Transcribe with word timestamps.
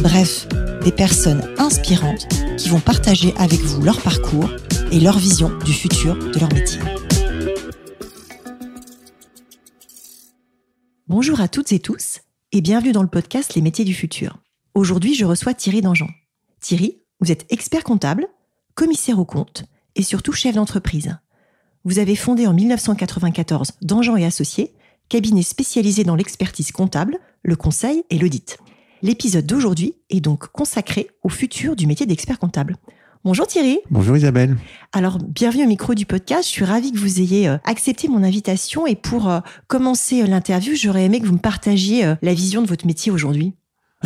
bref, 0.00 0.46
des 0.82 0.92
personnes 0.92 1.42
inspirantes 1.58 2.28
qui 2.58 2.68
vont 2.68 2.80
partager 2.80 3.34
avec 3.36 3.60
vous 3.60 3.82
leur 3.82 4.00
parcours 4.00 4.50
et 4.92 5.00
leur 5.00 5.18
vision 5.18 5.56
du 5.64 5.72
futur 5.72 6.16
de 6.16 6.38
leur 6.38 6.52
métier. 6.52 6.80
Bonjour 11.08 11.40
à 11.40 11.48
toutes 11.48 11.72
et 11.72 11.78
tous 11.78 12.20
et 12.52 12.60
bienvenue 12.60 12.92
dans 12.92 13.02
le 13.02 13.08
podcast 13.08 13.54
Les 13.54 13.62
métiers 13.62 13.84
du 13.84 13.94
futur. 13.94 14.38
Aujourd'hui, 14.74 15.14
je 15.14 15.24
reçois 15.24 15.54
Thierry 15.54 15.80
Dangean. 15.80 16.08
Thierry, 16.60 17.02
vous 17.20 17.32
êtes 17.32 17.46
expert 17.50 17.84
comptable, 17.84 18.26
commissaire 18.74 19.18
aux 19.18 19.24
comptes 19.24 19.64
et 19.94 20.02
surtout 20.02 20.32
chef 20.32 20.54
d'entreprise. 20.54 21.16
Vous 21.84 21.98
avez 21.98 22.16
fondé 22.16 22.46
en 22.46 22.52
1994 22.52 23.72
Dangean 23.82 24.16
et 24.16 24.24
Associés, 24.24 24.74
cabinet 25.08 25.42
spécialisé 25.42 26.04
dans 26.04 26.16
l'expertise 26.16 26.72
comptable, 26.72 27.18
le 27.42 27.56
conseil 27.56 28.04
et 28.10 28.18
l'audit. 28.18 28.58
L'épisode 29.02 29.44
d'aujourd'hui 29.44 29.94
est 30.08 30.20
donc 30.20 30.48
consacré 30.48 31.08
au 31.22 31.28
futur 31.28 31.76
du 31.76 31.86
métier 31.86 32.06
d'expert 32.06 32.38
comptable. 32.38 32.76
Bonjour 33.24 33.46
Thierry. 33.46 33.80
Bonjour 33.90 34.16
Isabelle. 34.16 34.56
Alors, 34.92 35.18
bienvenue 35.18 35.64
au 35.64 35.68
micro 35.68 35.94
du 35.94 36.06
podcast. 36.06 36.44
Je 36.44 36.48
suis 36.48 36.64
ravie 36.64 36.92
que 36.92 36.98
vous 36.98 37.20
ayez 37.20 37.48
euh, 37.48 37.58
accepté 37.64 38.08
mon 38.08 38.22
invitation 38.22 38.86
et 38.86 38.94
pour 38.94 39.28
euh, 39.28 39.40
commencer 39.66 40.22
euh, 40.22 40.26
l'interview, 40.26 40.74
j'aurais 40.76 41.04
aimé 41.04 41.20
que 41.20 41.26
vous 41.26 41.34
me 41.34 41.38
partagiez 41.38 42.14
la 42.22 42.34
vision 42.34 42.62
de 42.62 42.68
votre 42.68 42.86
métier 42.86 43.12
aujourd'hui. 43.12 43.54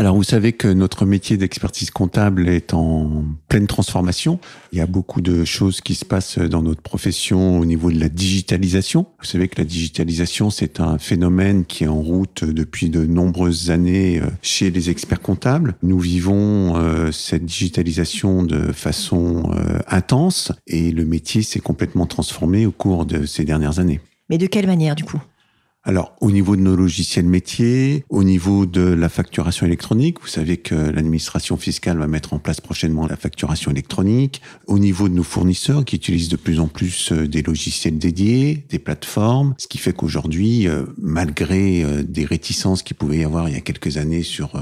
Alors 0.00 0.16
vous 0.16 0.24
savez 0.24 0.54
que 0.54 0.66
notre 0.66 1.04
métier 1.04 1.36
d'expertise 1.36 1.90
comptable 1.90 2.48
est 2.48 2.72
en 2.72 3.22
pleine 3.48 3.66
transformation. 3.66 4.40
Il 4.72 4.78
y 4.78 4.80
a 4.80 4.86
beaucoup 4.86 5.20
de 5.20 5.44
choses 5.44 5.82
qui 5.82 5.94
se 5.94 6.06
passent 6.06 6.38
dans 6.38 6.62
notre 6.62 6.80
profession 6.80 7.58
au 7.58 7.66
niveau 7.66 7.92
de 7.92 8.00
la 8.00 8.08
digitalisation. 8.08 9.04
Vous 9.18 9.26
savez 9.26 9.48
que 9.48 9.60
la 9.60 9.66
digitalisation, 9.66 10.48
c'est 10.48 10.80
un 10.80 10.96
phénomène 10.96 11.66
qui 11.66 11.84
est 11.84 11.88
en 11.88 12.00
route 12.00 12.44
depuis 12.44 12.88
de 12.88 13.04
nombreuses 13.04 13.70
années 13.70 14.22
euh, 14.22 14.30
chez 14.40 14.70
les 14.70 14.88
experts 14.88 15.20
comptables. 15.20 15.74
Nous 15.82 15.98
vivons 15.98 16.78
euh, 16.78 17.12
cette 17.12 17.44
digitalisation 17.44 18.42
de 18.42 18.72
façon 18.72 19.52
euh, 19.52 19.80
intense 19.86 20.50
et 20.66 20.92
le 20.92 21.04
métier 21.04 21.42
s'est 21.42 21.60
complètement 21.60 22.06
transformé 22.06 22.64
au 22.64 22.72
cours 22.72 23.04
de 23.04 23.26
ces 23.26 23.44
dernières 23.44 23.80
années. 23.80 24.00
Mais 24.30 24.38
de 24.38 24.46
quelle 24.46 24.66
manière 24.66 24.94
du 24.94 25.04
coup? 25.04 25.20
Alors, 25.82 26.14
au 26.20 26.30
niveau 26.30 26.56
de 26.56 26.60
nos 26.60 26.76
logiciels 26.76 27.24
métiers, 27.24 28.04
au 28.10 28.22
niveau 28.22 28.66
de 28.66 28.82
la 28.82 29.08
facturation 29.08 29.64
électronique, 29.64 30.20
vous 30.20 30.28
savez 30.28 30.58
que 30.58 30.74
l'administration 30.74 31.56
fiscale 31.56 31.96
va 31.96 32.06
mettre 32.06 32.34
en 32.34 32.38
place 32.38 32.60
prochainement 32.60 33.06
la 33.06 33.16
facturation 33.16 33.70
électronique. 33.70 34.42
Au 34.66 34.78
niveau 34.78 35.08
de 35.08 35.14
nos 35.14 35.22
fournisseurs 35.22 35.86
qui 35.86 35.96
utilisent 35.96 36.28
de 36.28 36.36
plus 36.36 36.60
en 36.60 36.68
plus 36.68 37.12
euh, 37.12 37.26
des 37.26 37.42
logiciels 37.42 37.96
dédiés, 37.96 38.66
des 38.68 38.78
plateformes, 38.78 39.54
ce 39.56 39.68
qui 39.68 39.78
fait 39.78 39.94
qu'aujourd'hui, 39.94 40.68
euh, 40.68 40.84
malgré 40.98 41.82
euh, 41.82 42.02
des 42.02 42.26
réticences 42.26 42.82
qu'il 42.82 42.96
pouvait 42.96 43.18
y 43.18 43.24
avoir 43.24 43.48
il 43.48 43.54
y 43.54 43.58
a 43.58 43.62
quelques 43.62 43.96
années 43.96 44.22
sur 44.22 44.52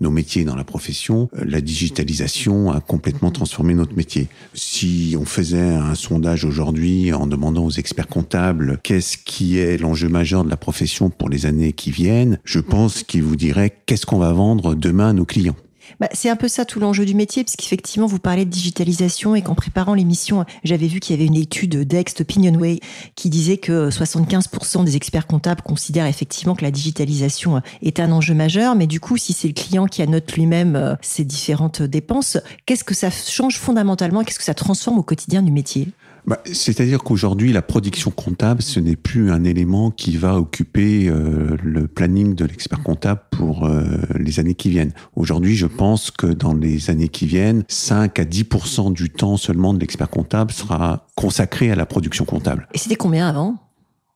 nos 0.00 0.10
métiers 0.10 0.44
dans 0.44 0.56
la 0.56 0.64
profession, 0.64 1.28
la 1.34 1.60
digitalisation 1.60 2.72
a 2.72 2.80
complètement 2.80 3.30
transformé 3.30 3.74
notre 3.74 3.94
métier. 3.94 4.28
Si 4.54 5.16
on 5.18 5.24
faisait 5.24 5.60
un 5.60 5.94
sondage 5.94 6.44
aujourd'hui 6.44 7.12
en 7.12 7.28
demandant 7.28 7.64
aux 7.64 7.70
experts 7.70 8.08
comptables 8.08 8.80
qu'est-ce 8.82 9.18
qui 9.18 9.58
est 9.58 9.76
l'enjeu 9.76 10.08
majeur 10.08 10.44
de 10.44 10.50
la 10.50 10.56
profession 10.64 11.10
pour 11.10 11.28
les 11.28 11.44
années 11.44 11.74
qui 11.74 11.90
viennent, 11.90 12.38
je 12.42 12.58
pense 12.58 13.02
qu'il 13.02 13.22
vous 13.22 13.36
dirait 13.36 13.70
qu'est-ce 13.84 14.06
qu'on 14.06 14.16
va 14.16 14.32
vendre 14.32 14.74
demain 14.74 15.10
à 15.10 15.12
nos 15.12 15.26
clients? 15.26 15.56
Bah, 16.00 16.08
c'est 16.14 16.30
un 16.30 16.36
peu 16.36 16.48
ça 16.48 16.64
tout 16.64 16.80
l'enjeu 16.80 17.04
du 17.04 17.14
métier, 17.14 17.44
puisqu'effectivement, 17.44 18.06
vous 18.06 18.18
parlez 18.18 18.46
de 18.46 18.50
digitalisation 18.50 19.34
et 19.34 19.42
qu'en 19.42 19.54
préparant 19.54 19.92
l'émission, 19.92 20.46
j'avais 20.64 20.86
vu 20.86 21.00
qu'il 21.00 21.14
y 21.14 21.18
avait 21.18 21.26
une 21.26 21.36
étude 21.36 21.86
d'Ext 21.86 22.22
Opinionway 22.22 22.80
qui 23.14 23.28
disait 23.28 23.58
que 23.58 23.90
75% 23.90 24.84
des 24.84 24.96
experts 24.96 25.26
comptables 25.26 25.60
considèrent 25.60 26.06
effectivement 26.06 26.54
que 26.54 26.64
la 26.64 26.70
digitalisation 26.70 27.60
est 27.82 28.00
un 28.00 28.10
enjeu 28.10 28.32
majeur. 28.32 28.74
Mais 28.74 28.86
du 28.86 29.00
coup, 29.00 29.18
si 29.18 29.34
c'est 29.34 29.48
le 29.48 29.52
client 29.52 29.84
qui 29.84 30.00
annote 30.00 30.32
lui-même 30.32 30.76
euh, 30.76 30.94
ses 31.02 31.24
différentes 31.24 31.82
dépenses, 31.82 32.38
qu'est-ce 32.64 32.84
que 32.84 32.94
ça 32.94 33.10
change 33.10 33.58
fondamentalement? 33.58 34.24
Qu'est-ce 34.24 34.38
que 34.38 34.44
ça 34.44 34.54
transforme 34.54 34.98
au 34.98 35.02
quotidien 35.02 35.42
du 35.42 35.52
métier? 35.52 35.88
Bah, 36.26 36.40
C'est-à-dire 36.44 37.02
qu'aujourd'hui, 37.02 37.52
la 37.52 37.62
production 37.62 38.10
comptable, 38.10 38.62
ce 38.62 38.80
n'est 38.80 38.96
plus 38.96 39.30
un 39.30 39.44
élément 39.44 39.90
qui 39.90 40.16
va 40.16 40.36
occuper 40.36 41.08
euh, 41.08 41.56
le 41.62 41.86
planning 41.86 42.34
de 42.34 42.44
l'expert 42.44 42.82
comptable 42.82 43.20
pour 43.30 43.66
euh, 43.66 43.84
les 44.18 44.40
années 44.40 44.54
qui 44.54 44.70
viennent. 44.70 44.92
Aujourd'hui, 45.16 45.56
je 45.56 45.66
pense 45.66 46.10
que 46.10 46.26
dans 46.26 46.54
les 46.54 46.90
années 46.90 47.08
qui 47.08 47.26
viennent, 47.26 47.64
5 47.68 48.18
à 48.18 48.24
10 48.24 48.44
du 48.90 49.10
temps 49.10 49.36
seulement 49.36 49.74
de 49.74 49.80
l'expert 49.80 50.08
comptable 50.08 50.52
sera 50.52 51.06
consacré 51.14 51.70
à 51.70 51.76
la 51.76 51.86
production 51.86 52.24
comptable. 52.24 52.68
Et 52.74 52.78
c'était 52.78 52.96
combien 52.96 53.28
avant? 53.28 53.63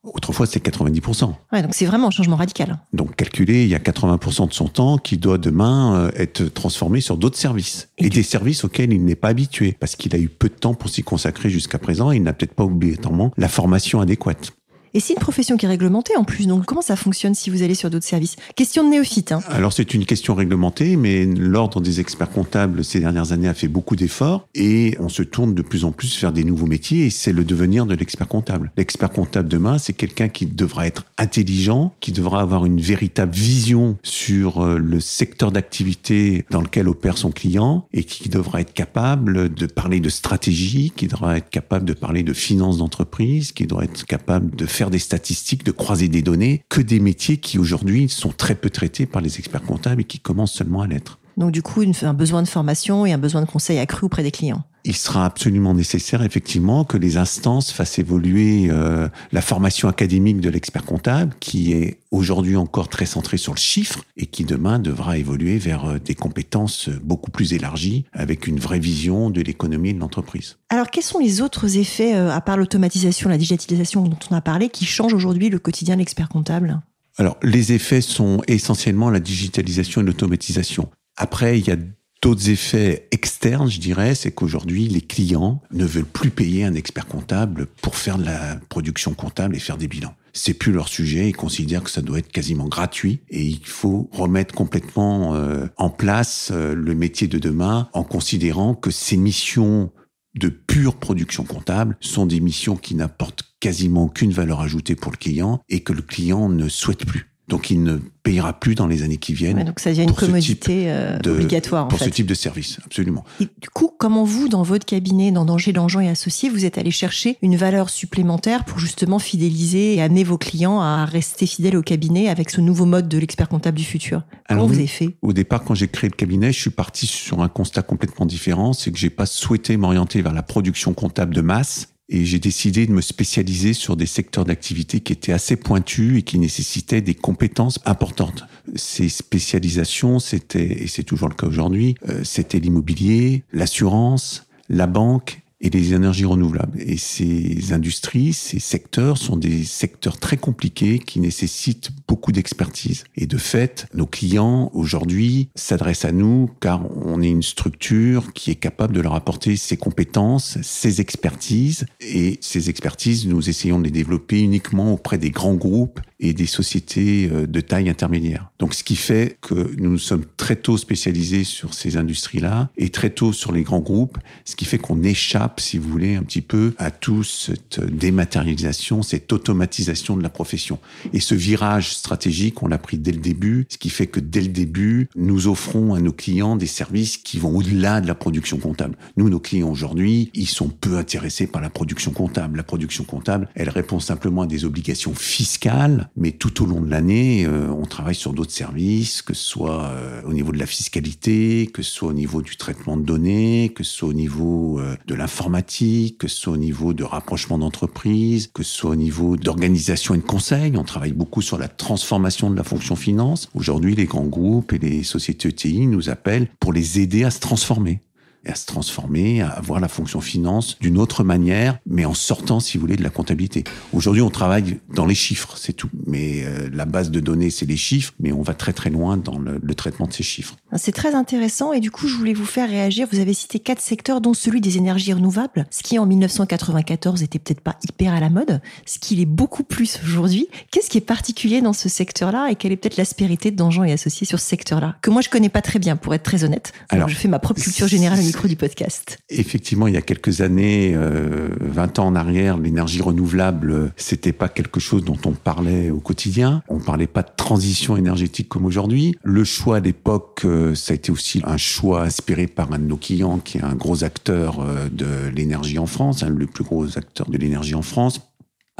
Autrefois, 0.03 0.45
c'était 0.45 0.71
90%. 0.71 1.33
Ouais, 1.51 1.61
donc 1.61 1.73
c'est 1.73 1.85
vraiment 1.85 2.07
un 2.07 2.11
changement 2.11 2.37
radical. 2.37 2.79
Donc, 2.93 3.17
calculé, 3.17 3.63
il 3.63 3.69
y 3.69 3.75
a 3.75 3.79
80% 3.79 4.47
de 4.47 4.53
son 4.53 4.67
temps 4.69 4.97
qui 4.97 5.17
doit 5.17 5.37
demain 5.37 5.95
euh, 5.95 6.11
être 6.15 6.45
transformé 6.45 7.01
sur 7.01 7.17
d'autres 7.17 7.37
services. 7.37 7.89
Et, 7.97 8.09
des 8.09 8.23
services 8.23 8.63
auxquels 8.63 8.93
il 8.93 9.03
n'est 9.03 9.15
pas 9.15 9.27
habitué, 9.27 9.75
parce 9.77 9.97
qu'il 9.97 10.15
a 10.15 10.17
eu 10.17 10.29
peu 10.29 10.47
de 10.47 10.53
temps 10.53 10.73
pour 10.73 10.89
s'y 10.89 11.03
consacrer 11.03 11.49
jusqu'à 11.49 11.79
présent, 11.79 12.11
et 12.11 12.15
il 12.15 12.23
n'a 12.23 12.31
peut-être 12.31 12.53
pas 12.53 12.63
obligatoirement 12.63 13.31
la 13.37 13.49
formation 13.49 13.99
adéquate. 13.99 14.53
Et 14.93 14.99
c'est 14.99 15.13
une 15.13 15.19
profession 15.19 15.55
qui 15.55 15.65
est 15.65 15.69
réglementée 15.69 16.15
en 16.17 16.23
plus, 16.23 16.47
donc 16.47 16.65
comment 16.65 16.81
ça 16.81 16.95
fonctionne 16.95 17.35
si 17.35 17.49
vous 17.49 17.61
allez 17.61 17.75
sur 17.75 17.89
d'autres 17.89 18.05
services? 18.05 18.35
Question 18.55 18.83
de 18.83 18.89
néophyte. 18.89 19.31
Hein. 19.31 19.41
Alors 19.49 19.71
c'est 19.71 19.93
une 19.93 20.05
question 20.05 20.33
réglementée, 20.33 20.95
mais 20.95 21.25
l'ordre 21.25 21.79
des 21.79 21.99
experts 21.99 22.31
comptables 22.31 22.83
ces 22.83 22.99
dernières 22.99 23.31
années 23.31 23.47
a 23.47 23.53
fait 23.53 23.67
beaucoup 23.67 23.95
d'efforts 23.95 24.47
et 24.55 24.95
on 24.99 25.09
se 25.09 25.21
tourne 25.21 25.53
de 25.53 25.61
plus 25.61 25.85
en 25.85 25.91
plus 25.91 26.19
vers 26.19 26.31
des 26.31 26.43
nouveaux 26.43 26.65
métiers 26.65 27.05
et 27.05 27.09
c'est 27.09 27.33
le 27.33 27.43
devenir 27.43 27.85
de 27.85 27.93
l'expert 27.93 28.27
comptable. 28.27 28.71
L'expert 28.77 29.11
comptable 29.11 29.47
demain, 29.47 29.77
c'est 29.77 29.93
quelqu'un 29.93 30.27
qui 30.27 30.45
devra 30.45 30.87
être 30.87 31.05
intelligent, 31.17 31.93
qui 31.99 32.11
devra 32.11 32.41
avoir 32.41 32.65
une 32.65 32.81
véritable 32.81 33.33
vision 33.33 33.97
sur 34.01 34.63
euh, 34.63 34.77
le 34.77 34.99
secteur 34.99 35.51
d'activité 35.51 36.45
dans 36.49 36.61
lequel 36.61 36.87
opère 36.87 37.17
son 37.17 37.31
client 37.31 37.85
et 37.93 38.03
qui 38.03 38.29
devra 38.29 38.61
être 38.61 38.73
capable 38.73 39.53
de 39.53 39.65
parler 39.67 39.99
de 39.99 40.09
stratégie, 40.09 40.91
qui 40.95 41.07
devra 41.07 41.37
être 41.37 41.49
capable 41.49 41.85
de 41.85 41.93
parler 41.93 42.23
de 42.23 42.33
finances 42.33 42.77
d'entreprise, 42.79 43.51
qui 43.51 43.67
devra 43.67 43.83
être 43.83 44.05
capable 44.05 44.55
de 44.55 44.65
faire 44.65 44.78
faire 44.79 44.89
des 44.89 44.99
statistiques, 44.99 45.65
de 45.65 45.73
croiser 45.73 46.07
des 46.07 46.21
données, 46.21 46.63
que 46.69 46.79
des 46.79 47.01
métiers 47.01 47.35
qui 47.35 47.59
aujourd'hui 47.59 48.07
sont 48.07 48.31
très 48.31 48.55
peu 48.55 48.69
traités 48.69 49.05
par 49.05 49.21
les 49.21 49.37
experts 49.37 49.63
comptables 49.63 50.01
et 50.01 50.05
qui 50.05 50.19
commencent 50.19 50.53
seulement 50.53 50.81
à 50.81 50.87
l'être. 50.87 51.18
Donc 51.39 51.51
du 51.51 51.63
coup, 51.63 51.81
un 51.81 52.13
besoin 52.13 52.43
de 52.43 52.47
formation 52.47 53.05
et 53.05 53.13
un 53.13 53.17
besoin 53.17 53.41
de 53.41 53.47
conseil 53.47 53.79
accru 53.79 54.05
auprès 54.05 54.23
des 54.23 54.31
clients 54.31 54.63
il 54.85 54.95
sera 54.95 55.25
absolument 55.25 55.73
nécessaire 55.73 56.23
effectivement 56.23 56.83
que 56.83 56.97
les 56.97 57.17
instances 57.17 57.71
fassent 57.71 57.99
évoluer 57.99 58.69
euh, 58.69 59.07
la 59.31 59.41
formation 59.41 59.87
académique 59.87 60.39
de 60.39 60.49
l'expert 60.49 60.85
comptable 60.85 61.35
qui 61.39 61.73
est 61.73 61.99
aujourd'hui 62.11 62.55
encore 62.55 62.87
très 62.87 63.05
centrée 63.05 63.37
sur 63.37 63.53
le 63.53 63.59
chiffre 63.59 64.03
et 64.17 64.25
qui 64.25 64.45
demain 64.45 64.79
devra 64.79 65.17
évoluer 65.17 65.57
vers 65.57 65.85
euh, 65.85 65.99
des 65.99 66.15
compétences 66.15 66.89
beaucoup 67.03 67.31
plus 67.31 67.53
élargies 67.53 68.05
avec 68.13 68.47
une 68.47 68.59
vraie 68.59 68.79
vision 68.79 69.29
de 69.29 69.41
l'économie 69.41 69.93
de 69.93 69.99
l'entreprise. 69.99 70.57
Alors 70.69 70.89
quels 70.89 71.03
sont 71.03 71.19
les 71.19 71.41
autres 71.41 71.77
effets, 71.77 72.15
euh, 72.15 72.31
à 72.31 72.41
part 72.41 72.57
l'automatisation, 72.57 73.29
la 73.29 73.37
digitalisation 73.37 74.01
dont 74.03 74.17
on 74.31 74.35
a 74.35 74.41
parlé, 74.41 74.69
qui 74.69 74.85
changent 74.85 75.13
aujourd'hui 75.13 75.49
le 75.49 75.59
quotidien 75.59 75.95
de 75.95 75.99
l'expert 75.99 76.29
comptable? 76.29 76.81
Alors, 77.17 77.35
les 77.43 77.73
effets 77.73 77.99
sont 77.99 78.41
essentiellement 78.47 79.09
la 79.09 79.19
digitalisation 79.19 79.99
et 79.99 80.05
l'automatisation. 80.05 80.87
Après, 81.19 81.59
il 81.59 81.67
y 81.67 81.71
a 81.71 81.77
D'autres 82.21 82.49
effets 82.49 83.07
externes, 83.11 83.69
je 83.69 83.79
dirais, 83.79 84.13
c'est 84.13 84.31
qu'aujourd'hui, 84.31 84.89
les 84.89 84.99
clients 84.99 85.61
ne 85.71 85.85
veulent 85.85 86.03
plus 86.03 86.31
payer 86.31 86.65
un 86.65 86.73
expert 86.73 87.07
comptable 87.07 87.67
pour 87.81 87.95
faire 87.95 88.17
de 88.17 88.25
la 88.25 88.57
production 88.67 89.13
comptable 89.13 89.55
et 89.55 89.59
faire 89.59 89.77
des 89.77 89.87
bilans. 89.87 90.13
C'est 90.33 90.53
plus 90.53 90.73
leur 90.73 90.89
sujet. 90.89 91.29
Ils 91.29 91.35
considèrent 91.35 91.83
que 91.83 91.89
ça 91.89 92.01
doit 92.01 92.19
être 92.19 92.31
quasiment 92.31 92.67
gratuit 92.67 93.21
et 93.29 93.43
il 93.43 93.65
faut 93.65 94.09
remettre 94.11 94.53
complètement 94.53 95.33
euh, 95.33 95.67
en 95.77 95.89
place 95.89 96.49
euh, 96.51 96.75
le 96.75 96.93
métier 96.93 97.29
de 97.29 97.39
demain 97.39 97.87
en 97.93 98.03
considérant 98.03 98.75
que 98.75 98.91
ces 98.91 99.15
missions 99.15 99.89
de 100.35 100.49
pure 100.49 100.97
production 100.97 101.45
comptable 101.45 101.95
sont 102.01 102.25
des 102.25 102.41
missions 102.41 102.75
qui 102.75 102.95
n'apportent 102.95 103.43
quasiment 103.61 104.03
aucune 104.03 104.31
valeur 104.31 104.59
ajoutée 104.59 104.95
pour 104.95 105.13
le 105.13 105.17
client 105.17 105.61
et 105.69 105.83
que 105.83 105.93
le 105.93 106.01
client 106.01 106.49
ne 106.49 106.67
souhaite 106.67 107.05
plus 107.05 107.28
Donc 107.49 107.71
il 107.71 107.83
ne 107.83 107.97
payera 108.23 108.53
plus 108.53 108.75
dans 108.75 108.87
les 108.87 109.01
années 109.01 109.17
qui 109.17 109.33
viennent. 109.33 109.63
donc 109.63 109.79
ça 109.79 109.89
devient 109.89 110.03
une 110.03 110.13
commodité 110.13 110.91
euh, 110.91 111.17
obligatoire. 111.25 111.87
pour 111.87 111.99
ce 111.99 112.09
type 112.09 112.27
de 112.27 112.33
service, 112.35 112.79
absolument. 112.85 113.25
du 113.39 113.69
coup, 113.73 113.91
comment 113.97 114.23
vous, 114.23 114.47
dans 114.47 114.61
votre 114.61 114.85
cabinet, 114.85 115.31
dans 115.31 115.45
Danger, 115.45 115.73
Dangean 115.73 116.01
et 116.01 116.09
Associés, 116.09 116.49
vous 116.49 116.63
êtes 116.63 116.77
allé 116.77 116.91
chercher 116.91 117.37
une 117.41 117.55
valeur 117.55 117.89
supplémentaire 117.89 118.65
pour 118.65 118.77
justement 118.77 119.19
fidéliser 119.19 119.95
et 119.95 120.01
amener 120.01 120.23
vos 120.23 120.37
clients 120.37 120.79
à 120.79 121.05
rester 121.05 121.47
fidèles 121.47 121.75
au 121.75 121.81
cabinet 121.81 122.29
avec 122.29 122.51
ce 122.51 122.61
nouveau 122.61 122.85
mode 122.85 123.09
de 123.09 123.17
l'expert 123.17 123.49
comptable 123.49 123.77
du 123.77 123.85
futur? 123.85 124.23
Comment 124.47 124.67
vous 124.67 124.75
avez 124.75 124.87
fait? 124.87 125.17
Au 125.21 125.33
départ, 125.33 125.63
quand 125.63 125.73
j'ai 125.73 125.87
créé 125.87 126.09
le 126.09 126.15
cabinet, 126.15 126.51
je 126.51 126.59
suis 126.59 126.69
parti 126.69 127.07
sur 127.07 127.41
un 127.41 127.49
constat 127.49 127.81
complètement 127.81 128.25
différent, 128.25 128.73
c'est 128.73 128.91
que 128.91 128.97
j'ai 128.97 129.09
pas 129.09 129.25
souhaité 129.25 129.75
m'orienter 129.75 130.21
vers 130.21 130.33
la 130.33 130.43
production 130.43 130.93
comptable 130.93 131.33
de 131.33 131.41
masse 131.41 131.87
et 132.09 132.25
j'ai 132.25 132.39
décidé 132.39 132.87
de 132.87 132.91
me 132.91 133.01
spécialiser 133.01 133.73
sur 133.73 133.95
des 133.95 134.07
secteurs 134.07 134.45
d'activité 134.45 134.99
qui 134.99 135.13
étaient 135.13 135.31
assez 135.31 135.55
pointus 135.55 136.17
et 136.17 136.21
qui 136.23 136.39
nécessitaient 136.39 137.01
des 137.01 137.13
compétences 137.13 137.79
importantes. 137.85 138.45
Ces 138.75 139.09
spécialisations, 139.09 140.19
c'était, 140.19 140.83
et 140.83 140.87
c'est 140.87 141.03
toujours 141.03 141.29
le 141.29 141.35
cas 141.35 141.47
aujourd'hui, 141.47 141.95
euh, 142.07 142.23
c'était 142.23 142.59
l'immobilier, 142.59 143.43
l'assurance, 143.53 144.47
la 144.69 144.87
banque 144.87 145.41
et 145.61 145.69
les 145.69 145.93
énergies 145.93 146.25
renouvelables. 146.25 146.79
Et 146.81 146.97
ces 146.97 147.73
industries, 147.73 148.33
ces 148.33 148.59
secteurs 148.59 149.17
sont 149.17 149.37
des 149.37 149.63
secteurs 149.63 150.17
très 150.17 150.37
compliqués 150.37 150.99
qui 150.99 151.19
nécessitent 151.19 151.91
beaucoup 152.07 152.31
d'expertise. 152.31 153.03
Et 153.15 153.27
de 153.27 153.37
fait, 153.37 153.87
nos 153.93 154.05
clients 154.05 154.71
aujourd'hui 154.73 155.49
s'adressent 155.55 156.05
à 156.05 156.11
nous 156.11 156.49
car 156.59 156.85
on 157.05 157.21
est 157.21 157.29
une 157.29 157.43
structure 157.43 158.33
qui 158.33 158.51
est 158.51 158.55
capable 158.55 158.93
de 158.93 159.01
leur 159.01 159.15
apporter 159.15 159.57
ses 159.57 159.77
compétences, 159.77 160.57
ses 160.61 161.01
expertises. 161.01 161.85
Et 161.99 162.37
ces 162.41 162.69
expertises, 162.69 163.27
nous 163.27 163.49
essayons 163.49 163.79
de 163.79 163.85
les 163.85 163.91
développer 163.91 164.41
uniquement 164.41 164.93
auprès 164.93 165.17
des 165.17 165.31
grands 165.31 165.55
groupes 165.55 165.99
et 166.19 166.33
des 166.33 166.45
sociétés 166.45 167.29
euh, 167.31 167.47
de 167.47 167.61
taille 167.61 167.89
intermédiaire. 167.89 168.51
Donc 168.59 168.73
ce 168.73 168.83
qui 168.83 168.95
fait 168.95 169.37
que 169.41 169.75
nous 169.77 169.89
nous 169.89 169.97
sommes 169.97 170.25
très 170.37 170.55
tôt 170.55 170.77
spécialisés 170.77 171.43
sur 171.43 171.73
ces 171.73 171.97
industries-là 171.97 172.69
et 172.77 172.89
très 172.89 173.09
tôt 173.09 173.33
sur 173.33 173.51
les 173.51 173.63
grands 173.63 173.79
groupes, 173.79 174.17
ce 174.45 174.55
qui 174.55 174.65
fait 174.65 174.77
qu'on 174.77 175.03
échappe, 175.03 175.59
si 175.59 175.77
vous 175.77 175.89
voulez, 175.89 176.15
un 176.15 176.23
petit 176.23 176.41
peu 176.41 176.73
à 176.77 176.91
toute 176.91 177.25
cette 177.25 177.79
dématérialisation, 177.79 179.01
cette 179.01 179.31
automatisation 179.31 180.17
de 180.17 180.23
la 180.23 180.29
profession. 180.29 180.79
Et 181.13 181.19
ce 181.19 181.35
virage 181.35 181.93
stratégique, 181.93 182.61
on 182.63 182.67
l'a 182.67 182.77
pris 182.77 182.97
dès 182.97 183.11
le 183.11 183.19
début, 183.19 183.65
ce 183.69 183.77
qui 183.77 183.89
fait 183.89 184.07
que 184.07 184.19
dès 184.19 184.41
le 184.41 184.47
début, 184.47 185.09
nous 185.15 185.47
offrons 185.47 185.93
à 185.93 185.99
nos 185.99 186.11
clients 186.11 186.55
des 186.55 186.67
services 186.67 187.17
qui 187.17 187.39
vont 187.39 187.55
au-delà 187.55 188.01
de 188.01 188.07
la 188.07 188.15
production 188.15 188.57
comptable. 188.57 188.97
Nous, 189.17 189.29
nos 189.29 189.39
clients 189.39 189.69
aujourd'hui, 189.69 190.31
ils 190.33 190.47
sont 190.47 190.69
peu 190.69 190.97
intéressés 190.97 191.47
par 191.47 191.61
la 191.61 191.69
production 191.69 192.11
comptable. 192.11 192.57
La 192.57 192.63
production 192.63 193.03
comptable, 193.03 193.49
elle 193.55 193.69
répond 193.69 193.99
simplement 193.99 194.43
à 194.43 194.47
des 194.47 194.65
obligations 194.65 195.13
fiscales 195.13 196.08
mais 196.15 196.31
tout 196.31 196.63
au 196.63 196.65
long 196.65 196.81
de 196.81 196.89
l'année, 196.89 197.45
euh, 197.45 197.67
on 197.69 197.85
travaille 197.85 198.15
sur 198.15 198.33
d'autres 198.33 198.51
services, 198.51 199.21
que 199.21 199.33
ce 199.33 199.43
soit 199.43 199.83
euh, 199.85 200.21
au 200.25 200.33
niveau 200.33 200.51
de 200.51 200.57
la 200.57 200.65
fiscalité, 200.65 201.67
que 201.73 201.81
ce 201.81 201.91
soit 201.91 202.09
au 202.09 202.13
niveau 202.13 202.41
du 202.41 202.57
traitement 202.57 202.97
de 202.97 203.03
données, 203.03 203.71
que 203.75 203.83
ce 203.83 203.93
soit 203.93 204.09
au 204.09 204.13
niveau 204.13 204.79
euh, 204.79 204.95
de 205.07 205.15
l'informatique, 205.15 206.17
que 206.17 206.27
ce 206.27 206.37
soit 206.37 206.53
au 206.53 206.57
niveau 206.57 206.93
de 206.93 207.03
rapprochement 207.03 207.57
d'entreprise, 207.57 208.47
que 208.53 208.63
ce 208.63 208.73
soit 208.73 208.91
au 208.91 208.95
niveau 208.95 209.37
d'organisation 209.37 210.15
et 210.15 210.17
de 210.17 210.23
conseil. 210.23 210.73
On 210.77 210.83
travaille 210.83 211.13
beaucoup 211.13 211.41
sur 211.41 211.57
la 211.57 211.67
transformation 211.67 212.49
de 212.49 212.55
la 212.55 212.63
fonction 212.63 212.95
finance. 212.95 213.49
Aujourd'hui, 213.53 213.95
les 213.95 214.05
grands 214.05 214.27
groupes 214.27 214.73
et 214.73 214.77
les 214.77 215.03
sociétés 215.03 215.49
ETI 215.49 215.87
nous 215.87 216.09
appellent 216.09 216.47
pour 216.59 216.73
les 216.73 216.99
aider 216.99 217.23
à 217.23 217.31
se 217.31 217.39
transformer 217.39 218.01
à 218.45 218.55
se 218.55 218.65
transformer, 218.65 219.41
à 219.41 219.49
avoir 219.49 219.79
la 219.79 219.87
fonction 219.87 220.21
finance 220.21 220.77
d'une 220.79 220.97
autre 220.97 221.23
manière, 221.23 221.79
mais 221.85 222.05
en 222.05 222.13
sortant, 222.13 222.59
si 222.59 222.77
vous 222.77 222.81
voulez, 222.81 222.95
de 222.95 223.03
la 223.03 223.09
comptabilité. 223.09 223.63
Aujourd'hui, 223.93 224.21
on 224.21 224.29
travaille 224.29 224.79
dans 224.93 225.05
les 225.05 225.15
chiffres, 225.15 225.55
c'est 225.57 225.73
tout. 225.73 225.89
Mais 226.07 226.43
euh, 226.43 226.69
la 226.71 226.85
base 226.85 227.11
de 227.11 227.19
données, 227.19 227.49
c'est 227.49 227.65
les 227.65 227.77
chiffres, 227.77 228.13
mais 228.19 228.31
on 228.31 228.41
va 228.41 228.53
très 228.53 228.73
très 228.73 228.89
loin 228.89 229.17
dans 229.17 229.37
le, 229.37 229.59
le 229.61 229.75
traitement 229.75 230.07
de 230.07 230.13
ces 230.13 230.23
chiffres. 230.23 230.55
C'est 230.75 230.91
très 230.91 231.15
intéressant 231.15 231.73
et 231.73 231.79
du 231.79 231.91
coup, 231.91 232.07
je 232.07 232.15
voulais 232.15 232.33
vous 232.33 232.45
faire 232.45 232.69
réagir. 232.69 233.07
Vous 233.11 233.19
avez 233.19 233.33
cité 233.33 233.59
quatre 233.59 233.81
secteurs, 233.81 234.21
dont 234.21 234.33
celui 234.33 234.61
des 234.61 234.77
énergies 234.77 235.13
renouvelables, 235.13 235.65
ce 235.69 235.83
qui 235.83 235.99
en 235.99 236.05
1994 236.05 237.23
était 237.23 237.39
peut-être 237.39 237.61
pas 237.61 237.77
hyper 237.83 238.13
à 238.13 238.19
la 238.19 238.29
mode, 238.29 238.61
ce 238.85 238.99
qui 238.99 239.21
est 239.21 239.25
beaucoup 239.25 239.63
plus 239.63 239.99
aujourd'hui. 240.03 240.47
Qu'est-ce 240.71 240.89
qui 240.89 240.97
est 240.97 241.01
particulier 241.01 241.61
dans 241.61 241.73
ce 241.73 241.89
secteur-là 241.89 242.49
et 242.49 242.55
quelle 242.55 242.71
est 242.71 242.77
peut-être 242.77 242.97
l'aspérité 242.97 243.51
de 243.51 243.55
Dangean 243.55 243.83
et 243.83 243.91
Associés 243.91 244.25
sur 244.25 244.39
ce 244.39 244.45
secteur-là 244.45 244.95
que 245.01 245.09
moi 245.09 245.21
je 245.21 245.29
connais 245.29 245.49
pas 245.49 245.61
très 245.61 245.79
bien, 245.79 245.95
pour 245.95 246.13
être 246.13 246.23
très 246.23 246.43
honnête. 246.43 246.73
Alors, 246.89 247.09
je 247.09 247.15
fais 247.15 247.27
ma 247.27 247.39
propre 247.39 247.61
culture 247.61 247.87
générale 247.87 248.19
du 248.47 248.55
podcast. 248.55 249.19
Effectivement, 249.29 249.87
il 249.87 249.93
y 249.93 249.97
a 249.97 250.01
quelques 250.01 250.41
années, 250.41 250.93
20 250.95 250.99
euh, 250.99 252.01
ans 252.01 252.07
en 252.07 252.15
arrière, 252.15 252.57
l'énergie 252.57 253.01
renouvelable, 253.01 253.91
c'était 253.97 254.31
pas 254.31 254.49
quelque 254.49 254.79
chose 254.79 255.03
dont 255.03 255.17
on 255.25 255.31
parlait 255.31 255.89
au 255.89 255.99
quotidien. 255.99 256.63
On 256.69 256.79
parlait 256.79 257.07
pas 257.07 257.23
de 257.23 257.29
transition 257.35 257.97
énergétique 257.97 258.49
comme 258.49 258.65
aujourd'hui. 258.65 259.15
Le 259.23 259.43
choix 259.43 259.77
à 259.77 259.79
l'époque, 259.79 260.41
euh, 260.45 260.75
ça 260.75 260.93
a 260.93 260.95
été 260.95 261.11
aussi 261.11 261.41
un 261.45 261.57
choix 261.57 262.03
inspiré 262.03 262.47
par 262.47 262.71
un 262.71 262.79
de 262.79 262.85
nos 262.85 262.97
clients 262.97 263.39
qui 263.39 263.57
est 263.57 263.63
un 263.63 263.75
gros 263.75 264.03
acteur 264.03 264.59
euh, 264.59 264.89
de 264.89 265.29
l'énergie 265.33 265.79
en 265.79 265.85
France, 265.85 266.23
le 266.23 266.45
plus 266.45 266.63
gros 266.63 266.97
acteur 266.97 267.29
de 267.29 267.37
l'énergie 267.37 267.75
en 267.75 267.81
France, 267.81 268.28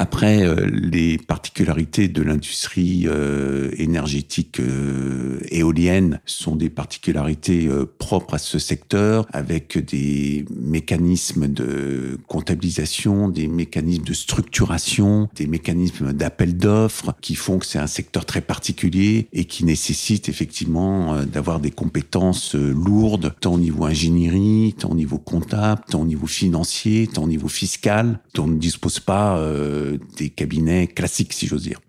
après, 0.02 0.44
euh, 0.44 0.66
les 0.72 1.18
particularités 1.18 2.08
de 2.08 2.22
l'industrie 2.22 3.04
euh, 3.06 3.70
énergétique 3.78 4.62
euh, 4.62 5.42
éolienne 5.52 6.22
sont 6.26 6.56
des 6.56 6.70
particularités 6.70 7.68
propres 7.98 8.36
à 8.36 8.38
ce 8.38 8.60
secteur, 8.60 9.26
avec 9.34 9.78
des 9.78 10.46
mécanismes 10.56 11.50
de 11.50 12.18
comptabilisation, 12.28 13.28
des 13.28 13.48
mécanismes 13.48 14.06
de 14.06 14.14
structuration, 14.14 15.28
des 15.36 15.48
mécanismes 15.48 16.14
d'appel 16.14 16.56
d'offres 16.56 17.14
qui 17.20 17.36
font 17.36 17.60
que 17.60 17.66
c'est 17.66 17.80
un 17.80 17.88
secteur 17.88 18.26
très 18.26 18.40
particulier 18.40 19.28
et 19.34 19.44
qui 19.44 19.66
nécessite 19.66 20.30
effectivement 20.30 21.26
d'avoir 21.26 21.60
des 21.60 21.72
compétences 21.72 22.56
lourdes, 22.56 23.34
tant 23.42 23.56
au 23.56 23.60
niveau 23.60 23.84
ingénierie, 23.84 24.76
tant 24.78 24.92
au 24.92 24.96
niveau 24.96 25.18
comptable, 25.18 25.82
tant 25.90 26.04
au 26.04 26.06
niveau 26.06 26.28
financier, 26.28 27.10
tant 27.14 27.24
au 27.24 27.28
niveau 27.28 27.50
fiscal, 27.50 28.22
dont 28.34 28.46
on 28.46 28.48
ne 28.48 28.60
dispose 28.60 29.02
pas 29.02 29.38
des 30.18 30.30
cabinets 30.30 30.88
classiques, 30.88 31.34
si 31.34 31.48
j'ose 31.48 31.64
dire. 31.64 31.80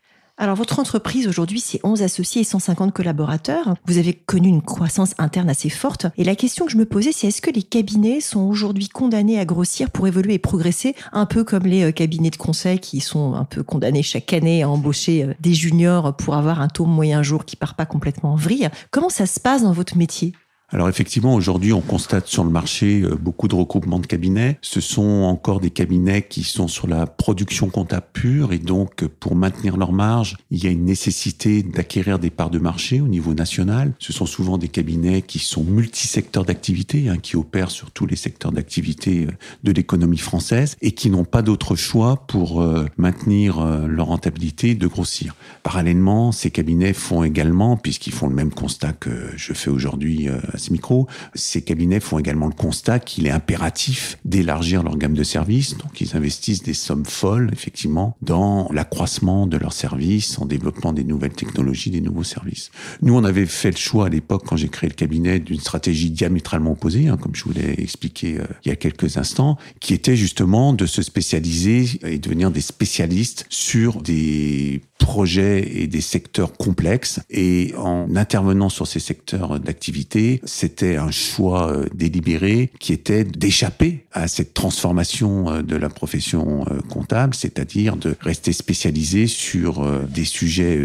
Alors, 0.41 0.57
votre 0.57 0.79
entreprise 0.79 1.29
aujourd'hui, 1.29 1.61
c'est 1.61 1.81
11 1.85 2.01
associés 2.01 2.41
et 2.41 2.45
150 2.45 2.95
collaborateurs. 2.95 3.75
Vous 3.85 3.99
avez 3.99 4.15
connu 4.15 4.49
une 4.49 4.63
croissance 4.63 5.15
interne 5.19 5.51
assez 5.51 5.69
forte. 5.69 6.07
Et 6.17 6.25
la 6.25 6.35
question 6.35 6.65
que 6.65 6.73
je 6.73 6.79
me 6.79 6.87
posais, 6.87 7.13
c'est 7.13 7.27
est-ce 7.27 7.43
que 7.43 7.51
les 7.51 7.63
cabinets 7.63 8.21
sont 8.21 8.41
aujourd'hui 8.41 8.89
condamnés 8.89 9.39
à 9.39 9.45
grossir 9.45 9.91
pour 9.91 10.07
évoluer 10.09 10.33
et 10.33 10.39
progresser, 10.39 10.95
un 11.13 11.27
peu 11.27 11.45
comme 11.45 11.65
les 11.65 11.83
euh, 11.83 11.93
cabinets 11.93 12.31
de 12.31 12.37
conseil 12.37 12.79
qui 12.79 13.01
sont 13.01 13.35
un 13.35 13.45
peu 13.45 13.63
condamnés 13.63 14.03
chaque 14.03 14.33
année 14.33 14.63
à 14.63 14.71
embaucher 14.71 15.25
euh, 15.25 15.35
des 15.41 15.53
juniors 15.53 16.17
pour 16.17 16.35
avoir 16.35 16.63
un 16.63 16.69
taux 16.69 16.87
moyen 16.87 17.23
jour 17.23 17.45
qui 17.45 17.57
part 17.57 17.75
pas 17.75 17.85
complètement 17.85 18.33
en 18.33 18.37
vrille. 18.37 18.71
Comment 18.91 19.11
ça 19.11 19.27
se 19.27 19.41
passe 19.41 19.63
dans 19.63 19.73
votre 19.73 19.99
métier? 19.99 20.33
Alors 20.73 20.89
effectivement, 20.89 21.35
aujourd'hui, 21.35 21.73
on 21.73 21.81
constate 21.81 22.29
sur 22.29 22.45
le 22.45 22.51
marché 22.51 23.03
euh, 23.03 23.17
beaucoup 23.17 23.49
de 23.49 23.57
regroupements 23.57 23.99
de 23.99 24.07
cabinets. 24.07 24.57
Ce 24.63 24.81
sont 24.81 25.03
encore 25.03 25.59
des 25.59 25.71
cabinets 25.71 26.23
qui 26.23 26.45
sont 26.45 26.69
sur 26.69 26.87
la 26.87 27.07
production 27.07 27.69
comptable 27.69 28.07
pure 28.13 28.53
et 28.53 28.59
donc 28.59 29.05
pour 29.05 29.35
maintenir 29.35 29.77
leur 29.77 29.93
marge, 29.93 30.37
il 30.51 30.63
y 30.63 30.69
a 30.69 30.71
une 30.71 30.85
nécessité 30.85 31.65
d'acquérir 31.65 32.21
des 32.21 32.31
parts 32.31 32.51
de 32.51 32.61
marché 32.61 33.01
au 33.01 33.09
niveau 33.09 33.35
national. 33.35 33.93
Ce 33.99 34.13
sont 34.13 34.27
souvent 34.27 34.59
des 34.59 34.69
cabinets 34.69 35.23
qui 35.23 35.41
sont 35.41 35.65
multisecteurs 35.65 36.45
d'activité, 36.45 37.09
hein, 37.09 37.17
qui 37.21 37.37
opèrent 37.37 37.73
sur 37.73 37.91
tous 37.91 38.07
les 38.07 38.17
secteurs 38.17 38.53
d'activité 38.53 39.27
euh, 39.27 39.31
de 39.65 39.73
l'économie 39.73 40.19
française 40.19 40.77
et 40.83 40.93
qui 40.93 41.11
n'ont 41.11 41.25
pas 41.25 41.43
d'autre 41.43 41.75
choix 41.75 42.25
pour 42.29 42.63
euh, 42.63 42.87
maintenir 42.97 43.61
leur 43.87 44.07
rentabilité 44.07 44.75
de 44.75 44.87
grossir. 44.87 45.35
Parallèlement, 45.63 46.33
ces 46.33 46.51
cabinets 46.51 46.93
font 46.93 47.25
également, 47.25 47.77
puisqu'ils 47.77 48.13
font 48.13 48.29
le 48.29 48.35
même 48.35 48.53
constat 48.53 48.93
que 48.93 49.11
je 49.37 49.53
fais 49.53 49.71
aujourd'hui 49.71 50.29
micro, 50.69 51.07
ces 51.35 51.63
cabinets 51.63 52.01
font 52.01 52.19
également 52.19 52.47
le 52.47 52.55
constat 52.55 52.99
qu'il 52.99 53.27
est 53.27 53.31
impératif 53.31 54.19
d'élargir 54.25 54.83
leur 54.83 54.99
gamme 54.99 55.15
de 55.15 55.23
services. 55.23 55.77
Donc, 55.79 56.01
ils 56.01 56.17
investissent 56.17 56.63
des 56.63 56.75
sommes 56.75 57.07
folles, 57.07 57.51
effectivement, 57.53 58.17
dans 58.21 58.69
l'accroissement 58.73 59.47
de 59.47 59.57
leurs 59.57 59.73
services, 59.73 60.39
en 60.39 60.47
développant 60.47 60.93
des 60.93 61.05
nouvelles 61.05 61.33
technologies, 61.33 61.91
des 61.91 62.01
nouveaux 62.01 62.25
services. 62.25 62.71
Nous, 63.03 63.15
on 63.15 63.25
avait 63.25 63.47
fait 63.47 63.71
le 63.71 63.77
choix 63.77 64.07
à 64.07 64.09
l'époque, 64.09 64.43
quand 64.47 64.57
j'ai 64.57 64.69
créé 64.69 64.91
le 64.91 64.95
cabinet, 64.95 65.39
d'une 65.39 65.61
stratégie 65.61 66.11
diamétralement 66.11 66.73
opposée, 66.73 67.09
hein, 67.09 67.17
comme 67.17 67.35
je 67.35 67.45
vous 67.45 67.53
l'ai 67.53 67.81
expliqué 67.81 68.39
euh, 68.39 68.45
il 68.65 68.69
y 68.69 68.73
a 68.73 68.77
quelques 68.77 69.17
instants, 69.17 69.57
qui 69.81 69.95
était 69.95 70.17
justement 70.17 70.73
de 70.73 70.87
se 70.87 71.03
spécialiser 71.03 71.87
et 72.03 72.19
devenir 72.19 72.51
des 72.51 72.61
spécialistes 72.61 73.47
sur 73.49 74.03
des 74.03 74.83
projets 75.11 75.83
et 75.83 75.89
des 75.89 76.01
secteurs 76.01 76.53
complexes. 76.53 77.19
Et 77.31 77.75
en 77.77 78.15
intervenant 78.15 78.69
sur 78.69 78.87
ces 78.87 79.01
secteurs 79.01 79.59
d'activité, 79.59 80.41
c'était 80.45 80.95
un 80.99 81.11
choix 81.11 81.73
euh, 81.73 81.87
délibéré 81.93 82.71
qui 82.79 82.93
était 82.93 83.25
d'échapper 83.25 84.07
à 84.13 84.29
cette 84.29 84.55
transformation 84.55 85.51
euh, 85.51 85.63
de 85.63 85.75
la 85.75 85.89
profession 85.89 86.65
euh, 86.71 86.79
comptable, 86.89 87.35
c'est-à-dire 87.35 87.97
de 87.97 88.15
rester 88.21 88.53
spécialisé 88.53 89.27
sur 89.27 89.85
des 90.09 90.25
sujets 90.25 90.79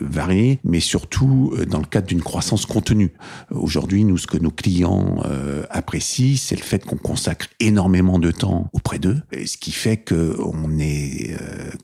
variés, 0.00 0.58
mais 0.64 0.80
surtout 0.80 1.54
dans 1.70 1.78
le 1.78 1.86
cadre 1.86 2.08
d'une 2.08 2.22
croissance 2.22 2.66
contenue. 2.66 3.12
Aujourd'hui, 3.50 4.04
nous, 4.04 4.18
ce 4.18 4.26
que 4.26 4.36
nos 4.38 4.50
clients 4.50 5.22
apprécient, 5.70 6.36
c'est 6.36 6.56
le 6.56 6.62
fait 6.62 6.84
qu'on 6.84 6.96
consacre 6.96 7.46
énormément 7.60 8.18
de 8.18 8.30
temps 8.30 8.68
auprès 8.72 8.98
d'eux, 8.98 9.20
ce 9.32 9.56
qui 9.56 9.72
fait 9.72 9.96
qu'on 9.96 10.78
est 10.78 11.36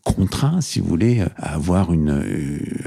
contraint, 0.05 0.61
si 0.61 0.81
vous 0.81 0.88
voulez, 0.88 1.25
à 1.38 1.54
avoir 1.54 1.92
une, 1.92 2.23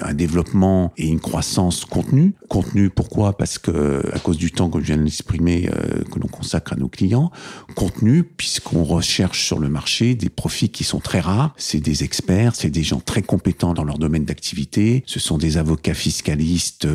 un 0.01 0.13
développement 0.13 0.93
et 0.98 1.08
une 1.08 1.20
croissance 1.20 1.86
contenue. 1.86 2.34
Contenu, 2.50 2.89
pourquoi? 2.89 3.38
Parce 3.38 3.58
que 3.58 4.03
à 4.13 4.20
cause 4.20 4.38
du 4.38 4.51
temps 4.51 4.70
que 4.70 4.79
je 4.79 4.86
viens 4.86 4.98
de 4.98 5.03
l'exprimer, 5.03 5.70
que 6.12 6.20
l'on 6.20 6.27
consacre 6.27 6.74
à 6.74 6.75
nos 6.75 6.89
clients. 6.89 7.31
Contenu, 7.75 8.24
puisqu'on 8.24 8.84
recherche 8.84 9.46
sur 9.46 9.60
le 9.60 9.70
marché 9.70 10.15
des 10.15 10.29
profils 10.29 10.70
qui 10.72 10.84
sont 10.84 11.00
très 11.00 11.20
rares. 11.20 11.53
C'est 11.58 11.79
des 11.79 12.03
experts, 12.03 12.55
c'est 12.55 12.70
des 12.70 12.84
gens 12.84 13.00
très 13.00 13.22
compétents 13.22 13.74
dans 13.74 13.84
leur 13.84 13.98
domaine 13.98 14.25
d'activité. 14.25 15.03
Ce 15.05 15.20
sont 15.20 15.38
des 15.38 15.58
avocats 15.58 15.93
fiscalistes 15.93 16.88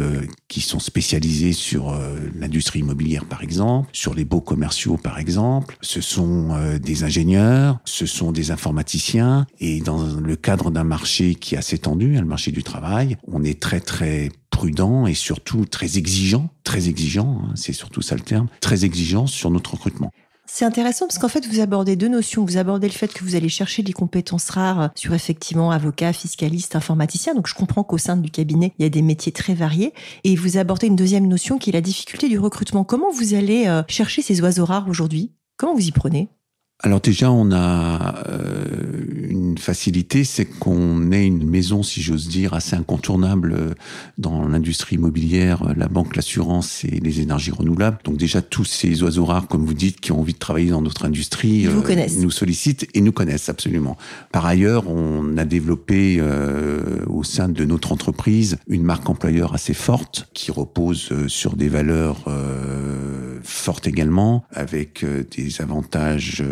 qui 0.48 0.60
sont 0.60 0.80
spécialisés 0.80 1.52
sur 1.52 1.98
l'industrie 2.34 2.80
immobilière, 2.80 3.25
par 3.25 3.42
exemple, 3.42 3.88
sur 3.92 4.14
les 4.14 4.25
beaux 4.25 4.40
commerciaux, 4.40 4.96
par 4.96 5.18
exemple. 5.18 5.76
Ce 5.80 6.00
sont 6.00 6.56
des 6.82 7.04
ingénieurs, 7.04 7.78
ce 7.84 8.06
sont 8.06 8.32
des 8.32 8.50
informaticiens. 8.50 9.46
Et 9.60 9.80
dans 9.80 10.02
le 10.02 10.36
cadre 10.36 10.70
d'un 10.70 10.84
marché 10.84 11.34
qui 11.34 11.45
est 11.54 11.58
assez 11.58 11.78
tendu, 11.78 12.16
hein, 12.16 12.20
le 12.20 12.26
marché 12.26 12.50
du 12.50 12.62
travail, 12.62 13.16
on 13.26 13.44
est 13.44 13.60
très 13.60 13.80
très 13.80 14.30
prudent 14.50 15.06
et 15.06 15.14
surtout 15.14 15.66
très 15.66 15.98
exigeant, 15.98 16.50
très 16.64 16.88
exigeant, 16.88 17.42
hein, 17.42 17.52
c'est 17.54 17.72
surtout 17.72 18.02
ça 18.02 18.14
le 18.14 18.22
terme, 18.22 18.48
très 18.60 18.84
exigeant 18.84 19.26
sur 19.26 19.50
notre 19.50 19.72
recrutement. 19.72 20.10
C'est 20.48 20.64
intéressant 20.64 21.06
parce 21.06 21.18
qu'en 21.18 21.28
fait, 21.28 21.44
vous 21.46 21.58
abordez 21.58 21.96
deux 21.96 22.08
notions. 22.08 22.44
Vous 22.44 22.56
abordez 22.56 22.86
le 22.86 22.92
fait 22.92 23.12
que 23.12 23.24
vous 23.24 23.34
allez 23.34 23.48
chercher 23.48 23.82
des 23.82 23.92
compétences 23.92 24.48
rares 24.50 24.90
sur 24.94 25.12
effectivement 25.12 25.72
avocat, 25.72 26.12
fiscaliste, 26.12 26.76
informaticien. 26.76 27.34
Donc, 27.34 27.48
je 27.48 27.54
comprends 27.54 27.82
qu'au 27.82 27.98
sein 27.98 28.16
du 28.16 28.30
cabinet, 28.30 28.72
il 28.78 28.84
y 28.84 28.86
a 28.86 28.88
des 28.88 29.02
métiers 29.02 29.32
très 29.32 29.54
variés. 29.54 29.92
Et 30.22 30.36
vous 30.36 30.56
abordez 30.56 30.86
une 30.86 30.94
deuxième 30.94 31.26
notion 31.26 31.58
qui 31.58 31.70
est 31.70 31.72
la 31.72 31.80
difficulté 31.80 32.28
du 32.28 32.38
recrutement. 32.38 32.84
Comment 32.84 33.10
vous 33.10 33.34
allez 33.34 33.66
euh, 33.66 33.82
chercher 33.88 34.22
ces 34.22 34.40
oiseaux 34.40 34.64
rares 34.64 34.88
aujourd'hui? 34.88 35.32
Comment 35.56 35.74
vous 35.74 35.88
y 35.88 35.90
prenez? 35.90 36.28
Alors 36.82 37.00
déjà, 37.00 37.32
on 37.32 37.50
a 37.50 38.28
euh, 38.28 39.28
une 39.56 39.62
facilité, 39.62 40.25
c'est 40.25 40.44
qu'on 40.44 41.12
est 41.12 41.26
une 41.26 41.48
maison, 41.48 41.82
si 41.82 42.02
j'ose 42.02 42.28
dire, 42.28 42.52
assez 42.52 42.76
incontournable 42.76 43.54
euh, 43.58 43.75
dans 44.18 44.46
l'industrie 44.46 44.96
immobilière, 44.96 45.62
euh, 45.62 45.72
la 45.75 45.88
banque, 45.88 46.14
l'assurance 46.14 46.84
et 46.84 47.00
les 47.00 47.22
énergies 47.22 47.52
renouvelables. 47.52 47.96
Donc 48.04 48.18
déjà, 48.18 48.42
tous 48.42 48.66
ces 48.66 49.02
oiseaux 49.02 49.25
rares, 49.25 49.48
comme 49.48 49.64
vous 49.64 49.72
dites, 49.72 49.98
qui 49.98 50.12
ont 50.12 50.20
envie 50.20 50.34
de 50.34 50.38
travailler 50.38 50.68
dans 50.68 50.82
notre 50.82 51.06
industrie, 51.06 51.66
nous 52.20 52.30
sollicitent 52.30 52.86
et 52.92 53.00
nous 53.00 53.12
connaissent 53.12 53.48
absolument. 53.48 53.96
Par 54.30 54.44
ailleurs, 54.44 54.90
on 54.90 55.38
a 55.38 55.46
développé 55.46 56.20
au 57.06 57.25
sein 57.25 57.48
de 57.48 57.64
notre 57.64 57.92
entreprise 57.92 58.58
une 58.68 58.82
marque 58.82 59.08
employeur 59.08 59.54
assez 59.54 59.75
forte 59.75 60.28
qui 60.34 60.50
repose 60.50 61.12
sur 61.28 61.56
des 61.56 61.68
valeurs 61.68 62.25
fortes 63.42 63.86
également, 63.86 64.44
avec 64.52 65.04
des 65.36 65.60
avantages 65.60 66.44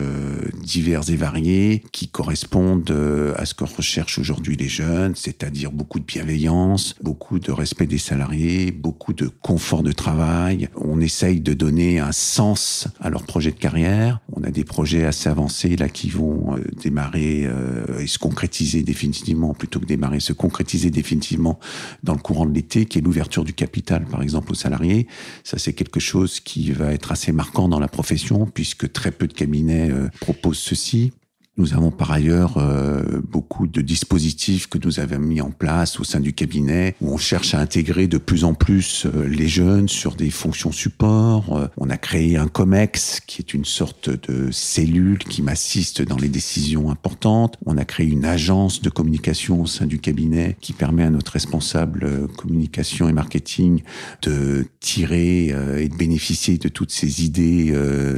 divers 0.63 1.11
et 1.11 1.17
variés 1.17 1.83
qui 1.93 2.09
correspondent 2.09 2.94
euh, 2.95 3.35
à 3.37 3.47
ce 3.47 3.55
que 3.55 3.65
recherchent 3.65 4.19
aujourd'hui 4.19 4.57
les 4.57 4.69
jeunes, 4.69 5.15
c'est-à-dire 5.17 5.73
beaucoup 5.73 5.99
de 5.99 6.05
bienveillance, 6.05 6.95
beaucoup 7.03 7.39
de 7.39 7.51
respect 7.51 7.87
des 7.87 7.99
salariés, 7.99 8.71
beaucoup 8.71 9.13
de 9.13 9.29
confort 9.29 9.83
de 9.83 9.93
travail. 9.93 10.69
On 10.77 11.01
essaye 11.01 11.41
de 11.41 11.53
donner 11.53 11.99
un 11.99 12.13
sens 12.13 12.87
à 13.01 13.11
leur 13.11 13.25
projet 13.25 13.51
de 13.51 13.59
carrière. 13.59 14.21
On 14.33 14.45
a 14.45 14.51
des 14.51 14.65
projets 14.65 15.05
assez 15.05 15.29
avancés 15.29 15.77
là 15.77 15.89
qui 15.89 16.09
vont 16.09 16.57
euh, 16.57 16.65
démarrer 16.83 17.45
euh, 17.47 17.99
et 17.99 18.07
se 18.07 18.19
concrétiser 18.19 18.83
définitivement, 18.83 19.55
plutôt 19.55 19.81
que 19.81 19.87
démarrer, 19.87 20.21
se 20.21 20.33
concrétiser 20.33 20.91
définitivement 20.91 21.59
dans 22.03 22.15
le 22.15 22.21
courant 22.21 22.47
de 22.47 22.55
l'été, 22.55 22.87
qui 22.87 22.99
est 22.99 23.03
l'ouverture 23.03 23.45
du 23.45 23.55
capital, 23.55 24.05
par 24.05 24.23
exemple, 24.23 24.53
aux 24.53 24.57
salariés. 24.57 25.09
Ça, 25.43 25.59
c'est 25.59 25.73
quelque 25.73 26.01
chose 26.01 26.41
qui 26.41 26.71
va 26.71 26.93
être 26.93 27.11
assez 27.13 27.33
marquant 27.33 27.69
dans 27.69 27.81
la 27.81 27.89
profession, 27.89 28.47
puisque 28.47 28.93
très 28.93 29.11
peu 29.11 29.27
de 29.27 29.33
cabinets 29.33 29.91
propose 30.21 30.59
ceci. 30.59 31.13
Nous 31.57 31.73
avons 31.75 31.93
par 31.93 32.11
ailleurs 32.11 32.59
euh, 32.59 33.23
beaucoup 33.31 33.69
de 33.69 33.81
dispositifs 33.81 34.67
que 34.67 34.77
nous 34.83 34.99
avons 34.99 35.21
mis 35.21 35.41
en 35.41 35.53
place 35.53 36.01
au 36.01 36.05
sein 36.05 36.19
du 36.19 36.33
cabinet 36.33 36.97
où 37.01 37.15
on 37.15 37.17
cherche 37.17 37.55
à 37.55 37.61
intégrer 37.61 38.09
de 38.09 38.19
plus 38.19 38.43
en 38.43 38.55
plus 38.55 39.07
euh, 39.07 39.29
les 39.29 39.47
jeunes 39.47 39.89
sur 39.89 40.17
des 40.17 40.31
fonctions 40.31 40.73
support. 40.73 41.57
Euh, 41.57 41.69
on 41.77 41.91
a 41.91 41.97
créé 41.97 42.37
un 42.37 42.49
COMEX 42.49 43.21
qui 43.21 43.41
est 43.41 43.55
une 43.55 43.65
sorte 43.65 44.11
de 44.29 44.51
cellule 44.51 45.19
qui 45.19 45.43
m'assiste 45.43 46.03
dans 46.03 46.17
les 46.17 46.29
décisions 46.29 46.91
importantes. 46.91 47.57
On 47.67 47.79
a 47.79 47.85
créé 47.85 48.09
une 48.09 48.25
agence 48.25 48.83
de 48.83 48.91
communication 48.91 49.63
au 49.63 49.67
sein 49.67 49.87
du 49.87 50.01
cabinet 50.01 50.57
qui 50.61 50.73
permet 50.73 51.05
à 51.05 51.11
notre 51.11 51.31
responsable 51.31 52.27
communication 52.37 53.09
et 53.09 53.13
marketing 53.13 53.83
de 54.23 54.67
tirer 54.81 55.55
et 55.79 55.89
de 55.89 55.97
bénéficier 55.97 56.59
de 56.59 56.69
toutes 56.69 56.91
ces 56.91 57.25
idées 57.25 57.73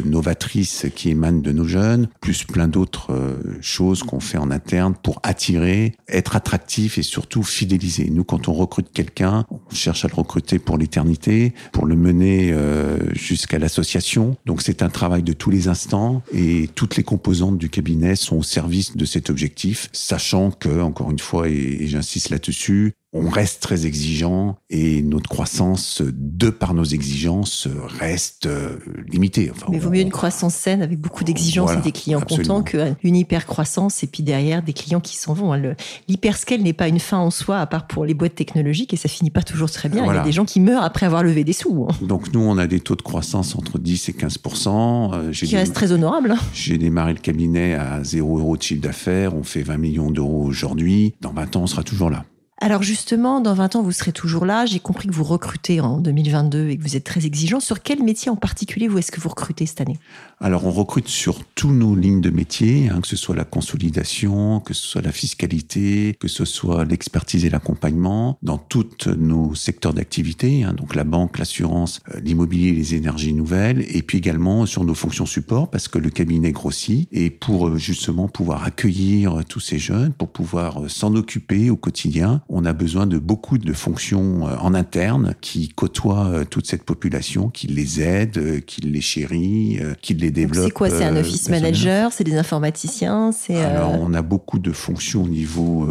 novatrices 0.06 0.86
qui 0.94 1.10
émanent 1.10 1.42
de 1.42 1.52
nos 1.52 1.66
jeunes, 1.66 2.08
plus 2.20 2.44
plein 2.44 2.68
d'autres 2.68 3.12
euh, 3.25 3.25
choses 3.60 4.02
qu'on 4.02 4.20
fait 4.20 4.38
en 4.38 4.50
interne 4.50 4.94
pour 5.02 5.20
attirer, 5.22 5.94
être 6.08 6.36
attractif 6.36 6.98
et 6.98 7.02
surtout 7.02 7.42
fidéliser. 7.42 8.10
Nous, 8.10 8.24
quand 8.24 8.48
on 8.48 8.52
recrute 8.52 8.92
quelqu'un, 8.92 9.44
on 9.50 9.74
cherche 9.74 10.04
à 10.04 10.08
le 10.08 10.14
recruter 10.14 10.58
pour 10.58 10.78
l'éternité, 10.78 11.52
pour 11.72 11.86
le 11.86 11.96
mener 11.96 12.52
euh, 12.52 12.98
jusqu'à 13.14 13.58
l'association. 13.58 14.36
Donc 14.46 14.62
c'est 14.62 14.82
un 14.82 14.88
travail 14.88 15.22
de 15.22 15.32
tous 15.32 15.50
les 15.50 15.68
instants 15.68 16.22
et 16.32 16.68
toutes 16.74 16.96
les 16.96 17.02
composantes 17.02 17.58
du 17.58 17.68
cabinet 17.68 18.16
sont 18.16 18.36
au 18.36 18.42
service 18.42 18.96
de 18.96 19.04
cet 19.04 19.30
objectif, 19.30 19.88
sachant 19.92 20.50
que, 20.50 20.80
encore 20.80 21.10
une 21.10 21.18
fois, 21.18 21.48
et 21.48 21.86
j'insiste 21.86 22.30
là-dessus, 22.30 22.94
on 23.16 23.28
reste 23.28 23.62
très 23.62 23.86
exigeant 23.86 24.56
et 24.70 25.02
notre 25.02 25.28
croissance, 25.28 26.02
de 26.04 26.50
par 26.50 26.74
nos 26.74 26.84
exigences, 26.84 27.68
reste 27.98 28.46
euh, 28.46 28.78
limitée. 29.08 29.50
Enfin, 29.50 29.66
Mais 29.70 29.76
il 29.76 29.82
vaut 29.82 29.90
mieux 29.90 30.00
une 30.00 30.10
croissance 30.10 30.54
saine 30.54 30.82
avec 30.82 31.00
beaucoup 31.00 31.24
d'exigences 31.24 31.72
et 31.72 31.80
des 31.80 31.92
clients 31.92 32.20
contents 32.20 32.62
qu'une 32.62 33.16
hyper-croissance 33.16 34.02
et 34.02 34.06
puis 34.06 34.22
derrière 34.22 34.62
des 34.62 34.72
clients 34.72 35.00
qui 35.00 35.16
s'en 35.16 35.34
vont. 35.34 35.52
Hein. 35.52 35.74
L'hyperscale 36.08 36.62
n'est 36.62 36.72
pas 36.72 36.88
une 36.88 36.98
fin 36.98 37.18
en 37.18 37.30
soi, 37.30 37.58
à 37.58 37.66
part 37.66 37.86
pour 37.86 38.04
les 38.04 38.14
boîtes 38.14 38.34
technologiques 38.34 38.92
et 38.92 38.96
ça 38.96 39.08
finit 39.08 39.30
pas 39.30 39.42
toujours 39.42 39.70
très 39.70 39.88
bien. 39.88 40.04
Il 40.04 40.14
y 40.14 40.18
a 40.18 40.22
des 40.22 40.32
gens 40.32 40.44
qui 40.44 40.60
meurent 40.60 40.84
après 40.84 41.06
avoir 41.06 41.22
levé 41.22 41.44
des 41.44 41.52
sous. 41.52 41.86
Hein. 41.88 41.94
Donc 42.02 42.32
nous, 42.32 42.40
on 42.40 42.58
a 42.58 42.66
des 42.66 42.80
taux 42.80 42.96
de 42.96 43.02
croissance 43.02 43.54
entre 43.56 43.78
10 43.78 44.08
et 44.08 44.12
15% 44.12 45.14
euh, 45.14 45.32
Qui 45.32 45.56
reste 45.56 45.74
très 45.74 45.92
honorable. 45.92 46.32
Hein. 46.32 46.38
J'ai 46.52 46.78
démarré 46.78 47.12
le 47.12 47.20
cabinet 47.20 47.74
à 47.74 48.02
0 48.02 48.38
euros 48.38 48.56
de 48.56 48.62
chiffre 48.62 48.82
d'affaires. 48.82 49.34
On 49.34 49.42
fait 49.42 49.62
20 49.62 49.76
millions 49.76 50.10
d'euros 50.10 50.42
aujourd'hui. 50.44 51.14
Dans 51.20 51.32
20 51.32 51.56
ans, 51.56 51.62
on 51.62 51.66
sera 51.66 51.82
toujours 51.82 52.10
là. 52.10 52.24
Alors 52.58 52.82
justement, 52.82 53.42
dans 53.42 53.52
20 53.52 53.76
ans, 53.76 53.82
vous 53.82 53.92
serez 53.92 54.12
toujours 54.12 54.46
là. 54.46 54.64
J'ai 54.64 54.80
compris 54.80 55.08
que 55.08 55.12
vous 55.12 55.24
recrutez 55.24 55.80
en 55.80 55.98
2022 55.98 56.70
et 56.70 56.78
que 56.78 56.82
vous 56.82 56.96
êtes 56.96 57.04
très 57.04 57.26
exigeant. 57.26 57.60
Sur 57.60 57.82
quel 57.82 58.02
métier 58.02 58.30
en 58.30 58.36
particulier 58.36 58.88
vous 58.88 58.96
est-ce 58.96 59.12
que 59.12 59.20
vous 59.20 59.28
recrutez 59.28 59.66
cette 59.66 59.82
année? 59.82 59.98
Alors 60.40 60.66
on 60.66 60.70
recrute 60.70 61.08
sur 61.08 61.44
tous 61.54 61.70
nos 61.70 61.94
lignes 61.94 62.22
de 62.22 62.30
métier, 62.30 62.88
hein, 62.88 63.00
que 63.02 63.08
ce 63.08 63.16
soit 63.16 63.36
la 63.36 63.44
consolidation, 63.44 64.60
que 64.60 64.72
ce 64.72 64.86
soit 64.86 65.02
la 65.02 65.12
fiscalité, 65.12 66.16
que 66.18 66.28
ce 66.28 66.46
soit 66.46 66.86
l'expertise 66.86 67.44
et 67.44 67.50
l'accompagnement, 67.50 68.38
dans 68.42 68.58
tous 68.58 69.06
nos 69.06 69.54
secteurs 69.54 69.92
d'activité, 69.92 70.64
hein, 70.64 70.72
donc 70.72 70.94
la 70.94 71.04
banque, 71.04 71.38
l'assurance, 71.38 72.00
euh, 72.14 72.20
l'immobilier, 72.20 72.72
les 72.72 72.94
énergies 72.94 73.34
nouvelles, 73.34 73.84
et 73.88 74.02
puis 74.02 74.18
également 74.18 74.64
sur 74.64 74.84
nos 74.84 74.94
fonctions 74.94 75.26
support, 75.26 75.70
parce 75.70 75.88
que 75.88 75.98
le 75.98 76.10
cabinet 76.10 76.52
grossit, 76.52 77.08
et 77.12 77.30
pour 77.30 77.68
euh, 77.68 77.76
justement 77.76 78.28
pouvoir 78.28 78.64
accueillir 78.64 79.42
tous 79.48 79.60
ces 79.60 79.78
jeunes, 79.78 80.12
pour 80.12 80.28
pouvoir 80.28 80.84
euh, 80.84 80.88
s'en 80.88 81.14
occuper 81.14 81.70
au 81.70 81.76
quotidien, 81.76 82.42
on 82.48 82.64
a 82.64 82.72
besoin 82.72 83.06
de 83.06 83.18
beaucoup 83.18 83.58
de 83.58 83.72
fonctions 83.72 84.46
euh, 84.46 84.56
en 84.60 84.74
interne 84.74 85.34
qui 85.40 85.68
côtoient 85.68 86.26
euh, 86.26 86.44
toute 86.44 86.66
cette 86.66 86.84
population, 86.84 87.48
qui 87.48 87.66
les 87.66 88.00
aident, 88.00 88.38
euh, 88.38 88.60
qui 88.60 88.80
les 88.80 89.00
chérit, 89.00 89.80
qui 90.00 90.14
les 90.14 90.30
développe. 90.30 90.66
C'est 90.66 90.70
quoi 90.70 90.90
C'est 90.90 91.04
un 91.04 91.16
office 91.16 91.48
manager 91.48 92.12
C'est 92.12 92.24
des 92.24 92.36
informaticiens 92.36 93.32
C'est 93.32 93.56
alors 93.56 93.92
on 94.00 94.14
a 94.14 94.22
beaucoup 94.22 94.58
de 94.58 94.72
fonctions 94.72 95.24
au 95.24 95.28
niveau 95.28 95.86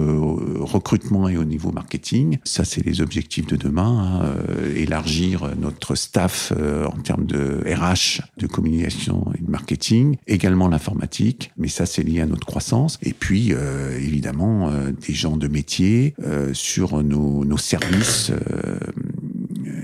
recrutement 0.59 1.29
et 1.29 1.37
au 1.37 1.43
niveau 1.43 1.71
marketing. 1.71 2.37
Ça, 2.43 2.65
c'est 2.65 2.85
les 2.85 3.01
objectifs 3.01 3.47
de 3.47 3.55
demain. 3.55 3.85
Hein, 3.85 4.35
élargir 4.75 5.51
notre 5.59 5.95
staff 5.95 6.51
en 6.51 7.01
termes 7.01 7.25
de 7.25 7.63
RH, 7.65 8.21
de 8.37 8.47
communication 8.47 9.25
et 9.37 9.43
de 9.43 9.49
marketing. 9.49 10.17
Également 10.27 10.67
l'informatique, 10.67 11.51
mais 11.57 11.67
ça, 11.67 11.85
c'est 11.85 12.03
lié 12.03 12.21
à 12.21 12.25
notre 12.25 12.45
croissance. 12.45 12.97
Et 13.01 13.13
puis, 13.13 13.53
évidemment, 13.97 14.71
des 15.05 15.13
gens 15.13 15.37
de 15.37 15.47
métier 15.47 16.15
sur 16.53 17.03
nos, 17.03 17.57
services 17.57 18.31
euh, 18.31 18.77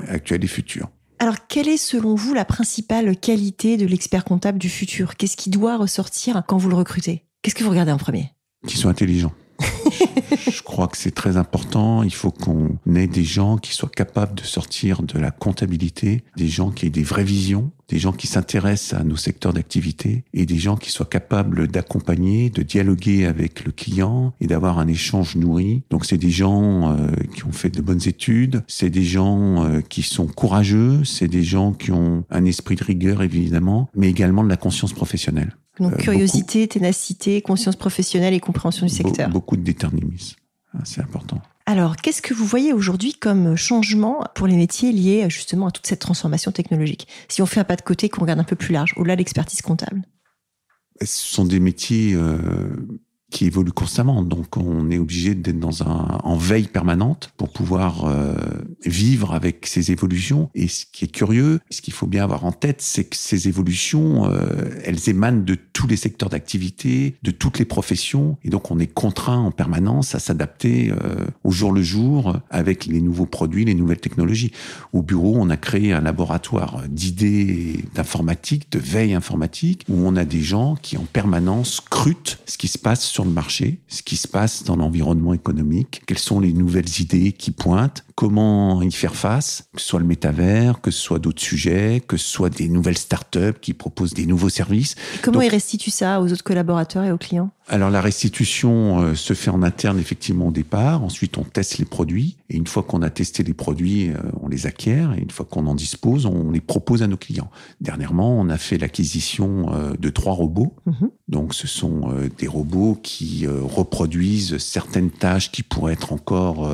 actuels 0.07 0.43
et 0.43 0.47
futurs. 0.47 0.89
Alors, 1.19 1.47
quelle 1.47 1.67
est 1.67 1.77
selon 1.77 2.15
vous 2.15 2.33
la 2.33 2.45
principale 2.45 3.15
qualité 3.15 3.77
de 3.77 3.85
l'expert 3.85 4.23
comptable 4.23 4.57
du 4.57 4.69
futur? 4.69 5.15
Qu'est-ce 5.15 5.37
qui 5.37 5.49
doit 5.49 5.77
ressortir 5.77 6.41
quand 6.47 6.57
vous 6.57 6.69
le 6.69 6.75
recrutez? 6.75 7.25
Qu'est-ce 7.41 7.55
que 7.55 7.63
vous 7.63 7.69
regardez 7.69 7.91
en 7.91 7.97
premier? 7.97 8.31
Qu'ils 8.67 8.79
soient 8.79 8.91
intelligents. 8.91 9.33
Je 10.49 10.61
crois 10.61 10.87
que 10.87 10.97
c'est 10.97 11.11
très 11.11 11.37
important. 11.37 12.03
Il 12.03 12.13
faut 12.13 12.31
qu'on 12.31 12.77
ait 12.95 13.07
des 13.07 13.23
gens 13.23 13.57
qui 13.57 13.73
soient 13.73 13.89
capables 13.89 14.35
de 14.35 14.43
sortir 14.43 15.03
de 15.03 15.19
la 15.19 15.31
comptabilité, 15.31 16.23
des 16.37 16.47
gens 16.47 16.71
qui 16.71 16.87
aient 16.87 16.91
des 16.91 17.03
vraies 17.03 17.23
visions, 17.23 17.71
des 17.91 17.99
gens 17.99 18.13
qui 18.13 18.27
s'intéressent 18.27 18.99
à 18.99 19.03
nos 19.03 19.17
secteurs 19.17 19.53
d'activité 19.53 20.23
et 20.33 20.45
des 20.45 20.57
gens 20.57 20.77
qui 20.77 20.91
soient 20.91 21.05
capables 21.05 21.67
d'accompagner, 21.67 22.49
de 22.49 22.63
dialoguer 22.63 23.25
avec 23.25 23.65
le 23.65 23.71
client 23.71 24.33
et 24.39 24.47
d'avoir 24.47 24.79
un 24.79 24.87
échange 24.87 25.35
nourri. 25.35 25.83
Donc 25.89 26.05
c'est 26.05 26.17
des 26.17 26.29
gens 26.29 26.91
euh, 26.91 27.07
qui 27.35 27.45
ont 27.45 27.51
fait 27.51 27.69
de 27.69 27.81
bonnes 27.81 28.07
études, 28.07 28.63
c'est 28.67 28.89
des 28.89 29.03
gens 29.03 29.65
euh, 29.65 29.81
qui 29.81 30.03
sont 30.03 30.27
courageux, 30.27 31.03
c'est 31.03 31.27
des 31.27 31.43
gens 31.43 31.73
qui 31.73 31.91
ont 31.91 32.23
un 32.29 32.45
esprit 32.45 32.75
de 32.75 32.83
rigueur 32.83 33.21
évidemment, 33.21 33.89
mais 33.93 34.09
également 34.09 34.43
de 34.43 34.49
la 34.49 34.57
conscience 34.57 34.93
professionnelle. 34.93 35.55
Donc 35.79 35.93
euh, 35.93 35.97
curiosité, 35.97 36.67
ténacité, 36.67 37.41
conscience 37.41 37.75
professionnelle 37.75 38.33
et 38.33 38.39
compréhension 38.39 38.85
du 38.85 38.93
secteur. 38.93 39.29
Beaucoup 39.29 39.57
de 39.57 39.63
déterminisme. 39.63 40.37
Ah, 40.73 40.81
c'est 40.83 41.01
important. 41.01 41.41
Alors, 41.65 41.95
qu'est-ce 41.95 42.21
que 42.21 42.33
vous 42.33 42.45
voyez 42.45 42.73
aujourd'hui 42.73 43.13
comme 43.13 43.55
changement 43.55 44.25
pour 44.35 44.47
les 44.47 44.55
métiers 44.55 44.91
liés 44.91 45.29
justement 45.29 45.67
à 45.67 45.71
toute 45.71 45.87
cette 45.87 45.99
transformation 45.99 46.51
technologique? 46.51 47.07
Si 47.29 47.41
on 47.41 47.45
fait 47.45 47.59
un 47.59 47.65
pas 47.65 47.75
de 47.75 47.81
côté, 47.81 48.09
qu'on 48.09 48.21
regarde 48.21 48.39
un 48.39 48.45
peu 48.45 48.55
plus 48.55 48.73
large, 48.73 48.93
au-delà 48.97 49.15
de 49.15 49.19
l'expertise 49.19 49.61
comptable 49.61 50.01
Ce 51.01 51.33
sont 51.33 51.45
des 51.45 51.59
métiers 51.59 52.13
euh, 52.13 52.37
qui 53.29 53.45
évolue 53.45 53.71
constamment. 53.71 54.23
Donc, 54.23 54.57
on 54.57 54.89
est 54.89 54.97
obligé 54.97 55.35
d'être 55.35 55.59
dans 55.59 55.83
un 55.83 56.19
en 56.23 56.35
veille 56.35 56.67
permanente 56.67 57.31
pour 57.37 57.51
pouvoir 57.51 58.05
euh, 58.05 58.35
vivre 58.85 59.33
avec 59.33 59.65
ces 59.67 59.91
évolutions. 59.91 60.49
Et 60.55 60.67
ce 60.67 60.85
qui 60.91 61.05
est 61.05 61.11
curieux, 61.11 61.59
ce 61.69 61.81
qu'il 61.81 61.93
faut 61.93 62.07
bien 62.07 62.23
avoir 62.23 62.45
en 62.45 62.51
tête, 62.51 62.81
c'est 62.81 63.05
que 63.05 63.15
ces 63.15 63.47
évolutions, 63.47 64.29
euh, 64.29 64.69
elles 64.83 65.09
émanent 65.09 65.43
de 65.43 65.55
tous 65.55 65.87
les 65.87 65.95
secteurs 65.95 66.29
d'activité, 66.29 67.15
de 67.23 67.31
toutes 67.31 67.59
les 67.59 67.65
professions. 67.65 68.37
Et 68.43 68.49
donc, 68.49 68.71
on 68.71 68.79
est 68.79 68.87
contraint 68.87 69.39
en 69.39 69.51
permanence 69.51 70.15
à 70.15 70.19
s'adapter 70.19 70.91
euh, 70.91 71.25
au 71.43 71.51
jour 71.51 71.71
le 71.71 71.81
jour 71.81 72.37
avec 72.49 72.85
les 72.85 73.01
nouveaux 73.01 73.25
produits, 73.25 73.65
les 73.65 73.75
nouvelles 73.75 73.99
technologies. 73.99 74.51
Au 74.93 75.01
bureau, 75.01 75.35
on 75.37 75.49
a 75.49 75.57
créé 75.57 75.93
un 75.93 76.01
laboratoire 76.01 76.83
d'idées 76.89 77.85
d'informatique, 77.93 78.71
de 78.71 78.79
veille 78.79 79.13
informatique, 79.13 79.85
où 79.89 79.95
on 80.05 80.15
a 80.15 80.25
des 80.25 80.41
gens 80.41 80.75
qui 80.81 80.97
en 80.97 81.05
permanence 81.11 81.75
scrutent 81.75 82.39
ce 82.45 82.57
qui 82.57 82.67
se 82.67 82.77
passe 82.77 83.03
sur 83.03 83.25
le 83.25 83.31
marché, 83.31 83.79
ce 83.87 84.01
qui 84.03 84.17
se 84.17 84.27
passe 84.27 84.63
dans 84.63 84.75
l'environnement 84.75 85.33
économique, 85.33 86.01
quelles 86.05 86.17
sont 86.17 86.39
les 86.39 86.53
nouvelles 86.53 86.99
idées 86.99 87.31
qui 87.31 87.51
pointent, 87.51 88.03
comment 88.21 88.83
y 88.83 88.91
faire 88.91 89.15
face, 89.15 89.63
que 89.73 89.81
ce 89.81 89.87
soit 89.87 89.99
le 89.99 90.05
métavers, 90.05 90.79
que 90.79 90.91
ce 90.91 91.01
soit 91.01 91.17
d'autres 91.17 91.41
sujets, 91.41 92.03
que 92.07 92.17
ce 92.17 92.27
soit 92.27 92.51
des 92.51 92.69
nouvelles 92.69 92.99
startups 92.99 93.59
qui 93.59 93.73
proposent 93.73 94.13
des 94.13 94.27
nouveaux 94.27 94.49
services. 94.49 94.93
comment 95.23 95.41
ils 95.41 95.49
restituent 95.49 95.89
ça 95.89 96.21
aux 96.21 96.31
autres 96.31 96.43
collaborateurs 96.43 97.03
et 97.03 97.11
aux 97.11 97.17
clients? 97.17 97.49
Alors 97.71 97.89
la 97.89 98.01
restitution 98.01 99.01
euh, 99.01 99.15
se 99.15 99.33
fait 99.33 99.49
en 99.49 99.63
interne 99.63 99.97
effectivement 99.97 100.49
au 100.49 100.51
départ. 100.51 101.03
Ensuite, 101.05 101.37
on 101.37 101.43
teste 101.43 101.77
les 101.77 101.85
produits 101.85 102.35
et 102.49 102.57
une 102.57 102.67
fois 102.67 102.83
qu'on 102.83 103.01
a 103.01 103.09
testé 103.09 103.43
les 103.43 103.53
produits, 103.53 104.09
euh, 104.09 104.17
on 104.41 104.49
les 104.49 104.67
acquiert 104.67 105.13
et 105.13 105.21
une 105.21 105.29
fois 105.29 105.47
qu'on 105.49 105.65
en 105.67 105.73
dispose, 105.73 106.25
on 106.25 106.51
les 106.51 106.59
propose 106.59 107.01
à 107.01 107.07
nos 107.07 107.15
clients. 107.15 107.49
Dernièrement, 107.79 108.37
on 108.37 108.49
a 108.49 108.57
fait 108.57 108.77
l'acquisition 108.77 109.73
euh, 109.73 109.93
de 109.97 110.09
trois 110.09 110.33
robots. 110.33 110.75
Mhm. 110.85 111.11
Donc, 111.29 111.53
ce 111.53 111.65
sont 111.65 112.13
des 112.37 112.47
robots 112.47 112.99
qui 113.01 113.47
reproduisent 113.47 114.57
certaines 114.57 115.11
tâches 115.11 115.49
qui 115.49 115.63
pourraient 115.63 115.93
être 115.93 116.11
encore 116.11 116.69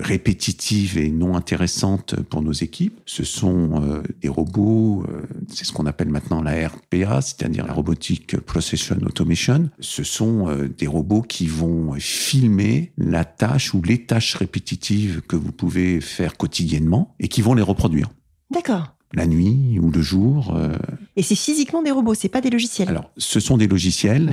répétitives 0.00 0.98
et 0.98 1.12
non 1.12 1.36
intéressantes 1.36 2.16
pour 2.16 2.42
nos 2.42 2.50
équipes. 2.50 3.00
Ce 3.06 3.22
sont 3.22 4.02
des 4.20 4.28
robots, 4.28 5.06
c'est 5.46 5.64
ce 5.64 5.70
qu'on 5.70 5.86
appelle 5.86 6.08
maintenant 6.08 6.42
la 6.42 6.66
RPA, 6.66 7.20
c'est-à-dire 7.20 7.64
la 7.64 7.72
Robotic 7.72 8.36
Procession 8.40 8.96
Automation. 9.06 9.70
Ce 9.78 10.02
sont 10.02 10.39
euh, 10.48 10.68
des 10.68 10.86
robots 10.86 11.22
qui 11.22 11.46
vont 11.46 11.94
filmer 11.98 12.92
la 12.96 13.24
tâche 13.24 13.74
ou 13.74 13.82
les 13.82 14.04
tâches 14.06 14.34
répétitives 14.34 15.22
que 15.22 15.36
vous 15.36 15.52
pouvez 15.52 16.00
faire 16.00 16.36
quotidiennement 16.36 17.14
et 17.20 17.28
qui 17.28 17.42
vont 17.42 17.54
les 17.54 17.62
reproduire. 17.62 18.10
D'accord. 18.50 18.94
La 19.12 19.26
nuit 19.26 19.78
ou 19.80 19.90
le 19.90 20.02
jour. 20.02 20.54
Euh. 20.56 20.76
Et 21.16 21.22
c'est 21.22 21.34
physiquement 21.34 21.82
des 21.82 21.90
robots, 21.90 22.14
c'est 22.14 22.28
pas 22.28 22.40
des 22.40 22.50
logiciels. 22.50 22.88
Alors, 22.88 23.10
ce 23.16 23.40
sont 23.40 23.56
des 23.56 23.66
logiciels. 23.66 24.28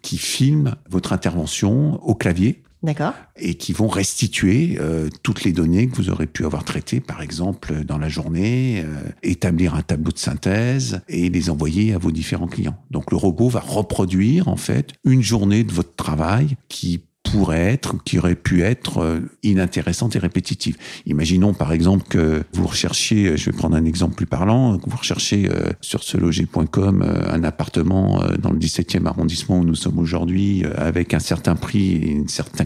Qui 0.00 0.16
filment 0.16 0.76
votre 0.88 1.12
intervention 1.12 2.02
au 2.02 2.14
clavier 2.14 2.62
D'accord. 2.82 3.14
Et 3.36 3.54
qui 3.54 3.72
vont 3.72 3.86
restituer 3.86 4.76
euh, 4.80 5.08
toutes 5.22 5.44
les 5.44 5.52
données 5.52 5.88
que 5.88 5.96
vous 5.96 6.10
aurez 6.10 6.26
pu 6.26 6.44
avoir 6.44 6.64
traitées, 6.64 7.00
par 7.00 7.22
exemple, 7.22 7.84
dans 7.84 7.98
la 7.98 8.08
journée, 8.08 8.82
euh, 8.84 9.10
établir 9.22 9.74
un 9.74 9.82
tableau 9.82 10.10
de 10.10 10.18
synthèse 10.18 11.00
et 11.08 11.28
les 11.28 11.48
envoyer 11.48 11.94
à 11.94 11.98
vos 11.98 12.10
différents 12.10 12.48
clients. 12.48 12.76
Donc 12.90 13.12
le 13.12 13.16
robot 13.16 13.48
va 13.48 13.60
reproduire, 13.60 14.48
en 14.48 14.56
fait, 14.56 14.94
une 15.04 15.22
journée 15.22 15.62
de 15.62 15.72
votre 15.72 15.94
travail 15.94 16.56
qui 16.68 17.04
pourrait 17.32 17.72
être, 17.72 17.96
qui 18.04 18.18
aurait 18.18 18.34
pu 18.34 18.62
être 18.62 18.98
euh, 18.98 19.20
inintéressante 19.42 20.16
et 20.16 20.18
répétitive. 20.18 20.76
Imaginons 21.06 21.54
par 21.54 21.72
exemple 21.72 22.04
que 22.08 22.42
vous 22.52 22.66
recherchiez, 22.66 23.28
euh, 23.28 23.36
je 23.36 23.46
vais 23.46 23.56
prendre 23.56 23.74
un 23.74 23.84
exemple 23.84 24.14
plus 24.14 24.26
parlant, 24.26 24.78
que 24.78 24.88
vous 24.88 24.96
recherchez 24.96 25.48
euh, 25.48 25.70
sur 25.80 26.02
seloger.com 26.02 27.02
un 27.02 27.44
appartement 27.44 28.22
dans 28.38 28.50
le 28.50 28.58
17e 28.58 29.06
arrondissement 29.06 29.58
où 29.58 29.64
nous 29.64 29.74
sommes 29.74 29.98
aujourd'hui 29.98 30.64
avec 30.76 31.14
un 31.14 31.18
certain 31.18 31.54
prix 31.54 31.92
et 31.92 32.22
un 32.24 32.28
certain 32.28 32.64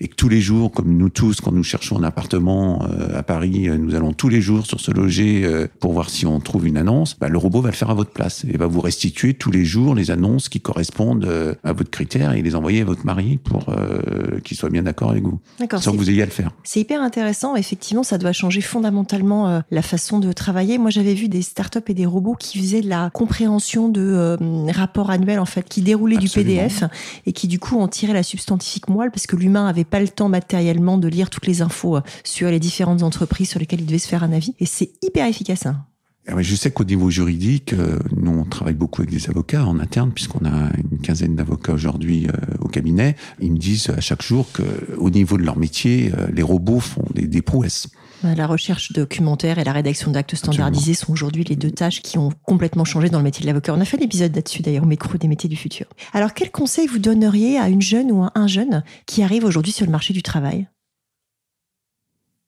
et 0.00 0.08
que 0.08 0.14
tous 0.14 0.28
les 0.28 0.40
jours, 0.40 0.72
comme 0.72 0.96
nous 0.96 1.08
tous, 1.08 1.40
quand 1.40 1.52
nous 1.52 1.62
cherchons 1.62 1.98
un 1.98 2.04
appartement 2.04 2.86
à 3.14 3.22
Paris, 3.22 3.68
nous 3.78 3.94
allons 3.94 4.12
tous 4.12 4.28
les 4.28 4.40
jours 4.40 4.66
sur 4.66 4.80
ce 4.80 4.90
loger 4.90 5.46
pour 5.80 5.92
voir 5.92 6.10
si 6.10 6.26
on 6.26 6.40
trouve 6.40 6.66
une 6.66 6.76
annonce, 6.76 7.16
bah, 7.18 7.28
le 7.28 7.38
robot 7.38 7.60
va 7.60 7.70
le 7.70 7.74
faire 7.74 7.90
à 7.90 7.94
votre 7.94 8.10
place 8.10 8.44
et 8.44 8.56
va 8.56 8.66
vous 8.66 8.80
restituer 8.80 9.34
tous 9.34 9.50
les 9.50 9.64
jours 9.64 9.94
les 9.94 10.10
annonces 10.10 10.48
qui 10.48 10.60
correspondent 10.60 11.28
à 11.62 11.72
votre 11.72 11.90
critère 11.90 12.32
et 12.32 12.42
les 12.42 12.54
envoyer 12.54 12.82
à 12.82 12.84
votre 12.84 13.04
mari 13.06 13.38
pour 13.42 13.63
euh, 13.68 14.40
qu'il 14.40 14.56
soit 14.56 14.70
bien 14.70 14.82
d'accord 14.82 15.10
avec 15.10 15.24
vous, 15.24 15.40
sans 15.78 15.92
que 15.92 15.96
vous 15.96 16.10
ayez 16.10 16.22
à 16.22 16.26
le 16.26 16.30
faire. 16.30 16.50
C'est 16.64 16.80
hyper 16.80 17.00
intéressant. 17.00 17.56
Effectivement, 17.56 18.02
ça 18.02 18.18
doit 18.18 18.32
changer 18.32 18.60
fondamentalement 18.60 19.48
euh, 19.48 19.60
la 19.70 19.82
façon 19.82 20.18
de 20.18 20.32
travailler. 20.32 20.78
Moi, 20.78 20.90
j'avais 20.90 21.14
vu 21.14 21.28
des 21.28 21.42
startups 21.42 21.78
et 21.88 21.94
des 21.94 22.06
robots 22.06 22.34
qui 22.34 22.58
faisaient 22.58 22.80
de 22.80 22.88
la 22.88 23.10
compréhension 23.10 23.88
de 23.88 24.00
euh, 24.02 24.36
rapports 24.72 25.10
annuels, 25.10 25.40
en 25.40 25.46
fait, 25.46 25.68
qui 25.68 25.82
déroulaient 25.82 26.16
du 26.16 26.28
PDF 26.28 26.84
et 27.26 27.32
qui, 27.32 27.48
du 27.48 27.58
coup, 27.58 27.78
en 27.78 27.88
tiraient 27.88 28.12
la 28.12 28.22
substantifique 28.22 28.88
moelle 28.88 29.10
parce 29.10 29.26
que 29.26 29.36
l'humain 29.36 29.64
n'avait 29.64 29.84
pas 29.84 30.00
le 30.00 30.08
temps 30.08 30.28
matériellement 30.28 30.98
de 30.98 31.08
lire 31.08 31.30
toutes 31.30 31.46
les 31.46 31.62
infos 31.62 31.98
sur 32.24 32.50
les 32.50 32.60
différentes 32.60 33.02
entreprises 33.02 33.50
sur 33.50 33.60
lesquelles 33.60 33.80
il 33.80 33.86
devait 33.86 33.98
se 33.98 34.08
faire 34.08 34.24
un 34.24 34.32
avis. 34.32 34.54
Et 34.60 34.66
c'est 34.66 34.90
hyper 35.02 35.26
efficace. 35.26 35.66
Hein. 35.66 35.84
Ah 36.26 36.40
je 36.40 36.56
sais 36.56 36.70
qu'au 36.70 36.84
niveau 36.84 37.10
juridique, 37.10 37.74
euh, 37.74 37.98
nous 38.16 38.30
on 38.30 38.44
travaille 38.44 38.74
beaucoup 38.74 39.02
avec 39.02 39.10
des 39.10 39.28
avocats 39.28 39.66
en 39.66 39.78
interne, 39.78 40.10
puisqu'on 40.10 40.46
a 40.46 40.70
une 40.90 40.98
quinzaine 40.98 41.36
d'avocats 41.36 41.74
aujourd'hui 41.74 42.28
euh, 42.28 42.32
au 42.60 42.68
cabinet. 42.68 43.14
Ils 43.40 43.52
me 43.52 43.58
disent 43.58 43.90
à 43.90 44.00
chaque 44.00 44.22
jour 44.22 44.46
qu'au 44.52 45.10
niveau 45.10 45.36
de 45.36 45.42
leur 45.42 45.58
métier, 45.58 46.12
euh, 46.16 46.28
les 46.32 46.42
robots 46.42 46.80
font 46.80 47.04
des, 47.14 47.26
des, 47.26 47.42
prouesses. 47.42 47.88
La 48.22 48.46
recherche 48.46 48.92
documentaire 48.92 49.58
et 49.58 49.64
la 49.64 49.72
rédaction 49.72 50.10
d'actes 50.10 50.34
standardisés 50.34 50.94
sont 50.94 51.12
aujourd'hui 51.12 51.44
les 51.44 51.56
deux 51.56 51.70
tâches 51.70 52.00
qui 52.00 52.16
ont 52.16 52.30
complètement 52.44 52.86
changé 52.86 53.10
dans 53.10 53.18
le 53.18 53.24
métier 53.24 53.42
de 53.42 53.46
l'avocat. 53.46 53.74
On 53.74 53.80
a 53.80 53.84
fait 53.84 53.98
un 53.98 54.04
épisode 54.04 54.34
là-dessus 54.34 54.62
d'ailleurs 54.62 54.84
au 54.84 54.86
micro 54.86 55.18
des 55.18 55.28
métiers 55.28 55.50
du 55.50 55.56
futur. 55.56 55.86
Alors 56.14 56.32
quel 56.32 56.50
conseil 56.50 56.86
vous 56.86 56.98
donneriez 56.98 57.58
à 57.58 57.68
une 57.68 57.82
jeune 57.82 58.10
ou 58.10 58.22
à 58.22 58.32
un 58.34 58.46
jeune 58.46 58.82
qui 59.04 59.22
arrive 59.22 59.44
aujourd'hui 59.44 59.72
sur 59.72 59.84
le 59.84 59.92
marché 59.92 60.14
du 60.14 60.22
travail? 60.22 60.68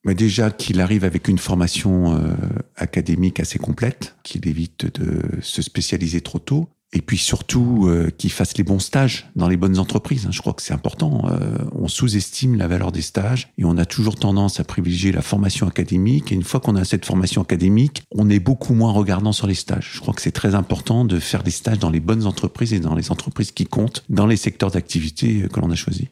Mais 0.07 0.15
déjà 0.15 0.51
qu'il 0.51 0.81
arrive 0.81 1.05
avec 1.05 1.29
une 1.29 1.39
formation 1.39 2.15
euh, 2.15 2.35
académique 2.77 3.41
assez 3.41 3.59
complète, 3.59 4.17
qu'il 4.23 4.49
évite 4.49 4.87
de 4.99 5.21
se 5.43 5.63
spécialiser 5.63 6.21
trop 6.21 6.39
tôt, 6.39 6.69
et 6.93 7.01
puis 7.03 7.19
surtout 7.19 7.87
euh, 7.89 8.11
qu'il 8.17 8.31
fasse 8.31 8.57
les 8.57 8.63
bons 8.63 8.79
stages 8.79 9.29
dans 9.35 9.49
les 9.49 9.57
bonnes 9.57 9.81
entreprises. 9.81 10.25
Hein. 10.27 10.31
Je 10.31 10.41
crois 10.41 10.53
que 10.53 10.63
c'est 10.63 10.73
important. 10.73 11.25
Euh, 11.29 11.59
on 11.73 11.89
sous-estime 11.89 12.55
la 12.55 12.69
valeur 12.69 12.93
des 12.93 13.03
stages 13.03 13.49
et 13.59 13.65
on 13.65 13.77
a 13.77 13.85
toujours 13.85 14.15
tendance 14.15 14.61
à 14.61 14.65
privilégier 14.65 15.11
la 15.11 15.23
formation 15.23 15.67
académique. 15.67 16.31
Et 16.31 16.37
une 16.37 16.45
fois 16.45 16.61
qu'on 16.61 16.77
a 16.77 16.85
cette 16.85 17.05
formation 17.05 17.43
académique, 17.43 18.05
on 18.13 18.31
est 18.31 18.39
beaucoup 18.39 18.75
moins 18.75 18.93
regardant 18.93 19.33
sur 19.33 19.49
les 19.49 19.55
stages. 19.55 19.91
Je 19.95 20.01
crois 20.01 20.15
que 20.15 20.23
c'est 20.23 20.31
très 20.31 20.55
important 20.55 21.05
de 21.05 21.19
faire 21.19 21.43
des 21.43 21.51
stages 21.51 21.81
dans 21.81 21.91
les 21.91 22.01
bonnes 22.01 22.27
entreprises 22.27 22.73
et 22.73 22.81
dans 22.81 22.95
les 22.95 23.11
entreprises 23.11 23.51
qui 23.51 23.67
comptent, 23.67 24.05
dans 24.09 24.27
les 24.27 24.37
secteurs 24.37 24.71
d'activité 24.71 25.49
que 25.53 25.59
l'on 25.59 25.71
a 25.73 25.75
choisis. 25.75 26.07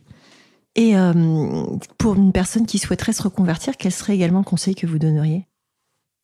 Et 0.77 0.97
euh, 0.97 1.65
pour 1.99 2.15
une 2.15 2.33
personne 2.33 2.67
qui 2.67 2.79
souhaiterait 2.79 3.13
se 3.13 3.23
reconvertir, 3.23 3.77
quel 3.77 3.93
serait 3.93 4.15
également 4.15 4.41
le 4.41 4.45
conseil 4.45 4.75
que 4.75 4.87
vous 4.87 4.99
donneriez? 4.99 5.47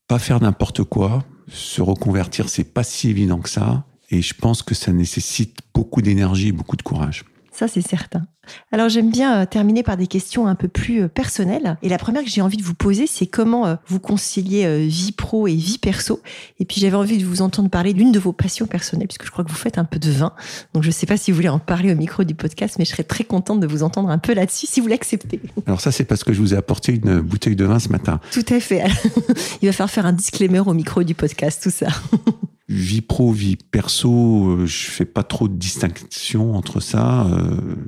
Pas 0.07 0.19
faire 0.19 0.41
n'importe 0.41 0.83
quoi. 0.83 1.23
Se 1.47 1.81
reconvertir, 1.81 2.49
c'est 2.49 2.65
pas 2.65 2.83
si 2.83 3.09
évident 3.09 3.39
que 3.39 3.49
ça. 3.49 3.85
Et 4.09 4.21
je 4.21 4.33
pense 4.33 4.61
que 4.61 4.75
ça 4.75 4.91
nécessite 4.91 5.59
beaucoup 5.73 6.01
d'énergie 6.01 6.49
et 6.49 6.51
beaucoup 6.51 6.75
de 6.75 6.81
courage. 6.81 7.23
Ça, 7.51 7.67
c'est 7.67 7.81
certain. 7.81 8.25
Alors 8.71 8.89
j'aime 8.89 9.11
bien 9.11 9.41
euh, 9.41 9.45
terminer 9.45 9.83
par 9.83 9.97
des 9.97 10.07
questions 10.07 10.47
un 10.47 10.55
peu 10.55 10.67
plus 10.67 11.03
euh, 11.03 11.07
personnelles. 11.07 11.77
Et 11.83 11.89
la 11.89 11.97
première 11.97 12.23
que 12.23 12.29
j'ai 12.29 12.41
envie 12.41 12.57
de 12.57 12.63
vous 12.63 12.73
poser, 12.73 13.05
c'est 13.05 13.27
comment 13.27 13.67
euh, 13.67 13.75
vous 13.87 13.99
conciliez 13.99 14.87
vie 14.87 15.11
pro 15.11 15.47
et 15.47 15.53
vie 15.53 15.77
perso. 15.77 16.21
Et 16.59 16.65
puis 16.65 16.81
j'avais 16.81 16.95
envie 16.95 17.17
de 17.17 17.25
vous 17.25 17.41
entendre 17.41 17.69
parler 17.69 17.93
d'une 17.93 18.11
de 18.11 18.19
vos 18.19 18.33
passions 18.33 18.65
personnelles, 18.65 19.07
puisque 19.07 19.25
je 19.25 19.31
crois 19.31 19.43
que 19.43 19.49
vous 19.49 19.55
faites 19.55 19.77
un 19.77 19.83
peu 19.83 19.99
de 19.99 20.11
vin. 20.11 20.33
Donc 20.73 20.83
je 20.83 20.87
ne 20.87 20.93
sais 20.93 21.05
pas 21.05 21.17
si 21.17 21.31
vous 21.31 21.35
voulez 21.35 21.49
en 21.49 21.59
parler 21.59 21.91
au 21.91 21.95
micro 21.95 22.23
du 22.23 22.33
podcast, 22.33 22.75
mais 22.79 22.85
je 22.85 22.91
serais 22.91 23.03
très 23.03 23.23
contente 23.23 23.59
de 23.59 23.67
vous 23.67 23.83
entendre 23.83 24.09
un 24.09 24.17
peu 24.17 24.33
là-dessus, 24.33 24.67
si 24.67 24.81
vous 24.81 24.87
l'acceptez. 24.87 25.39
Alors 25.67 25.81
ça, 25.81 25.91
c'est 25.91 26.05
parce 26.05 26.23
que 26.23 26.33
je 26.33 26.41
vous 26.41 26.53
ai 26.53 26.57
apporté 26.57 26.93
une 26.93 27.19
bouteille 27.19 27.55
de 27.55 27.65
vin 27.65 27.79
ce 27.79 27.89
matin. 27.89 28.19
Tout 28.31 28.45
à 28.49 28.59
fait. 28.59 28.83
Il 29.61 29.67
va 29.67 29.73
falloir 29.73 29.89
faire 29.89 30.05
un 30.05 30.13
disclaimer 30.13 30.59
au 30.59 30.73
micro 30.73 31.03
du 31.03 31.13
podcast, 31.13 31.61
tout 31.63 31.69
ça. 31.69 31.87
vie 32.69 33.01
pro, 33.01 33.31
vie 33.31 33.57
perso, 33.57 34.65
je 34.65 34.85
fais 34.85 35.05
pas 35.05 35.23
trop 35.23 35.49
de 35.49 35.55
distinction 35.55 36.55
entre 36.55 36.79
ça. 36.79 37.27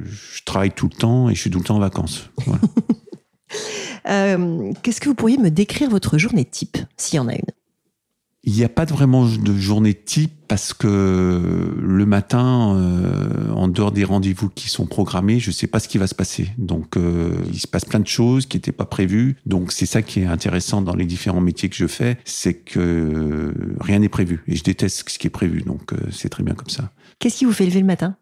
Je 0.06 0.43
travaille 0.46 0.72
tout 0.72 0.90
le 0.92 0.98
temps 0.98 1.30
et 1.30 1.36
je 1.36 1.40
suis 1.40 1.50
tout 1.50 1.60
le 1.60 1.66
temps 1.66 1.76
en 1.76 1.80
vacances. 1.80 2.30
Euh, 4.10 4.74
qu'est-ce 4.82 5.00
que 5.00 5.08
vous 5.08 5.16
pourriez 5.16 5.38
me 5.38 5.50
décrire 5.50 5.90
votre 5.90 6.18
journée 6.18 6.44
type, 6.44 6.78
s'il 6.98 7.18
y 7.18 7.20
en 7.20 7.28
a 7.28 7.34
une? 7.34 7.40
Il 8.44 8.52
n'y 8.52 8.66
a 8.66 8.70
pas 8.70 8.84
vraiment 8.84 9.26
de 9.26 9.58
journée 9.58 9.94
type 9.94 10.34
parce 10.50 10.74
que 10.74 11.74
le 11.80 12.06
matin, 12.06 12.76
euh, 12.76 13.50
en 13.54 13.70
dehors 13.70 13.94
des 13.94 14.04
rendez-vous 14.04 14.50
qui 14.50 14.68
sont 14.68 14.86
programmés, 14.86 15.40
je 15.40 15.50
ne 15.50 15.54
sais 15.54 15.68
pas 15.68 15.80
ce 15.80 15.88
qui 15.88 15.98
va 15.98 16.08
se 16.08 16.16
passer. 16.16 16.50
Donc, 16.58 16.98
euh, 16.98 17.38
il 17.54 17.60
se 17.60 17.68
passe 17.68 17.86
plein 17.86 18.02
de 18.02 18.08
choses 18.08 18.46
qui 18.46 18.58
n'étaient 18.58 18.74
pas 18.74 18.86
prévues. 18.86 19.38
Donc, 19.46 19.72
c'est 19.72 19.86
ça 19.86 20.02
qui 20.02 20.20
est 20.20 20.26
intéressant 20.26 20.82
dans 20.82 20.96
les 20.96 21.06
différents 21.06 21.40
métiers 21.40 21.70
que 21.70 21.76
je 21.78 21.88
fais, 21.88 22.18
c'est 22.26 22.56
que 22.56 23.54
rien 23.80 24.00
n'est 24.00 24.10
prévu. 24.10 24.44
Et 24.48 24.58
je 24.58 24.64
déteste 24.64 25.10
ce 25.10 25.18
qui 25.18 25.28
est 25.28 25.30
prévu. 25.30 25.62
Donc, 25.62 25.94
c'est 26.12 26.28
très 26.28 26.44
bien 26.44 26.56
comme 26.56 26.70
ça. 26.70 26.92
Qu'est-ce 27.20 27.38
qui 27.38 27.46
vous 27.46 27.54
fait 27.54 27.66
lever 27.66 27.80
le 27.80 27.86
matin? 27.86 28.18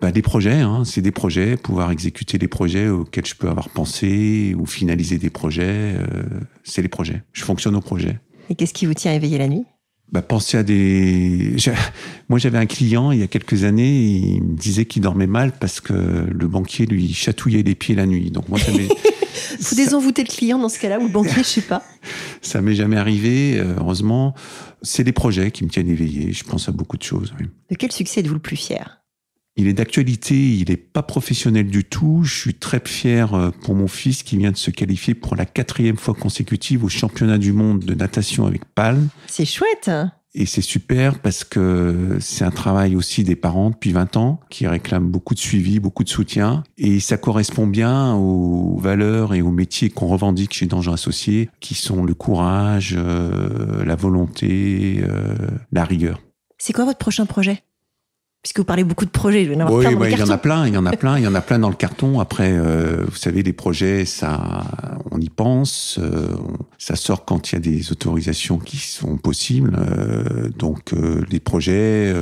Bah, 0.00 0.12
Des 0.12 0.22
projets, 0.22 0.60
hein, 0.60 0.82
c'est 0.84 1.02
des 1.02 1.10
projets, 1.10 1.56
pouvoir 1.56 1.90
exécuter 1.90 2.38
des 2.38 2.48
projets 2.48 2.88
auxquels 2.88 3.26
je 3.26 3.34
peux 3.34 3.48
avoir 3.48 3.68
pensé 3.68 4.54
ou 4.58 4.66
finaliser 4.66 5.18
des 5.18 5.30
projets, 5.30 5.94
euh, 5.96 6.22
c'est 6.62 6.82
les 6.82 6.88
projets. 6.88 7.22
Je 7.32 7.44
fonctionne 7.44 7.76
au 7.76 7.80
projet. 7.80 8.18
Et 8.50 8.54
qu'est-ce 8.54 8.74
qui 8.74 8.86
vous 8.86 8.94
tient 8.94 9.12
éveillé 9.12 9.38
la 9.38 9.48
nuit? 9.48 9.64
Bah, 10.12 10.22
penser 10.22 10.58
à 10.58 10.62
des. 10.62 11.56
Moi, 12.28 12.38
j'avais 12.38 12.58
un 12.58 12.66
client 12.66 13.10
il 13.10 13.20
y 13.20 13.22
a 13.22 13.26
quelques 13.26 13.64
années, 13.64 14.00
il 14.00 14.42
me 14.42 14.56
disait 14.56 14.84
qu'il 14.84 15.02
dormait 15.02 15.26
mal 15.26 15.52
parce 15.52 15.80
que 15.80 15.92
le 15.92 16.46
banquier 16.46 16.86
lui 16.86 17.12
chatouillait 17.12 17.62
les 17.62 17.74
pieds 17.74 17.94
la 17.94 18.06
nuit. 18.06 18.30
Donc 18.30 18.48
moi, 18.48 18.58
ça 18.58 18.72
m'est. 18.72 18.88
Vous 19.60 19.76
désenvoûtez 19.76 20.22
le 20.22 20.28
client 20.28 20.58
dans 20.58 20.68
ce 20.68 20.78
cas-là 20.78 20.98
ou 20.98 21.04
le 21.04 21.12
banquier, 21.12 21.42
je 21.42 21.42
sais 21.42 21.60
pas. 21.62 21.82
ça 22.42 22.60
m'est 22.60 22.74
jamais 22.74 22.96
arrivé, 22.96 23.58
euh, 23.58 23.74
heureusement. 23.78 24.34
C'est 24.82 25.04
des 25.04 25.12
projets 25.12 25.50
qui 25.50 25.64
me 25.64 25.70
tiennent 25.70 25.88
éveillé. 25.88 26.32
Je 26.32 26.44
pense 26.44 26.68
à 26.68 26.72
beaucoup 26.72 26.96
de 26.96 27.02
choses. 27.02 27.32
De 27.70 27.74
quel 27.76 27.90
succès 27.90 28.20
êtes-vous 28.20 28.34
le 28.34 28.40
plus 28.40 28.56
fier? 28.56 29.03
Il 29.56 29.68
est 29.68 29.72
d'actualité, 29.72 30.34
il 30.34 30.68
n'est 30.68 30.76
pas 30.76 31.02
professionnel 31.02 31.68
du 31.68 31.84
tout. 31.84 32.22
Je 32.24 32.34
suis 32.34 32.54
très 32.54 32.80
fier 32.84 33.34
euh, 33.34 33.50
pour 33.50 33.74
mon 33.74 33.88
fils 33.88 34.22
qui 34.22 34.36
vient 34.36 34.50
de 34.50 34.56
se 34.56 34.70
qualifier 34.70 35.14
pour 35.14 35.36
la 35.36 35.46
quatrième 35.46 35.96
fois 35.96 36.14
consécutive 36.14 36.84
au 36.84 36.88
championnat 36.88 37.38
du 37.38 37.52
monde 37.52 37.80
de 37.80 37.94
natation 37.94 38.46
avec 38.46 38.64
Palme. 38.64 39.08
C'est 39.26 39.44
chouette. 39.44 39.90
Et 40.36 40.46
c'est 40.46 40.62
super 40.62 41.20
parce 41.20 41.44
que 41.44 42.16
c'est 42.20 42.44
un 42.44 42.50
travail 42.50 42.96
aussi 42.96 43.22
des 43.22 43.36
parents 43.36 43.70
depuis 43.70 43.92
20 43.92 44.16
ans 44.16 44.40
qui 44.50 44.66
réclament 44.66 45.08
beaucoup 45.08 45.34
de 45.34 45.38
suivi, 45.38 45.78
beaucoup 45.78 46.02
de 46.02 46.08
soutien. 46.08 46.64
Et 46.76 46.98
ça 46.98 47.16
correspond 47.16 47.68
bien 47.68 48.14
aux 48.14 48.76
valeurs 48.76 49.34
et 49.34 49.42
aux 49.42 49.52
métiers 49.52 49.90
qu'on 49.90 50.08
revendique 50.08 50.52
chez 50.52 50.66
Danger 50.66 50.92
Associés, 50.92 51.50
qui 51.60 51.74
sont 51.74 52.02
le 52.02 52.14
courage, 52.14 52.96
euh, 52.98 53.84
la 53.84 53.94
volonté, 53.94 55.04
euh, 55.08 55.36
la 55.70 55.84
rigueur. 55.84 56.20
C'est 56.58 56.72
quoi 56.72 56.84
votre 56.84 56.98
prochain 56.98 57.26
projet? 57.26 57.62
Puisque 58.44 58.58
vous 58.58 58.64
parlez 58.66 58.84
beaucoup 58.84 59.06
de 59.06 59.10
projets, 59.10 59.42
il 59.42 59.52
y 59.52 59.56
en 59.56 59.60
a 59.60 59.72
oui, 59.72 59.86
plein 59.86 60.06
il 60.10 60.18
y 60.18 60.22
en 60.22 60.28
a 60.28 60.36
plein, 60.36 60.66
il 60.68 60.74
y 60.74 60.76
en 60.76 60.84
a 60.84 60.92
plein, 60.92 61.16
il 61.16 61.24
y 61.24 61.26
en 61.26 61.34
a 61.34 61.40
plein 61.40 61.58
dans 61.58 61.70
le 61.70 61.74
carton. 61.76 62.20
Après, 62.20 62.52
euh, 62.52 63.02
vous 63.08 63.16
savez, 63.16 63.42
les 63.42 63.54
projets, 63.54 64.04
ça, 64.04 64.64
on 65.10 65.18
y 65.18 65.30
pense. 65.30 65.98
Euh, 65.98 66.28
ça 66.76 66.94
sort 66.94 67.24
quand 67.24 67.50
il 67.50 67.54
y 67.54 67.56
a 67.56 67.60
des 67.60 67.90
autorisations 67.90 68.58
qui 68.58 68.76
sont 68.76 69.16
possibles. 69.16 69.74
Euh, 69.78 70.50
donc, 70.58 70.92
les 71.30 71.40
projets. 71.40 72.12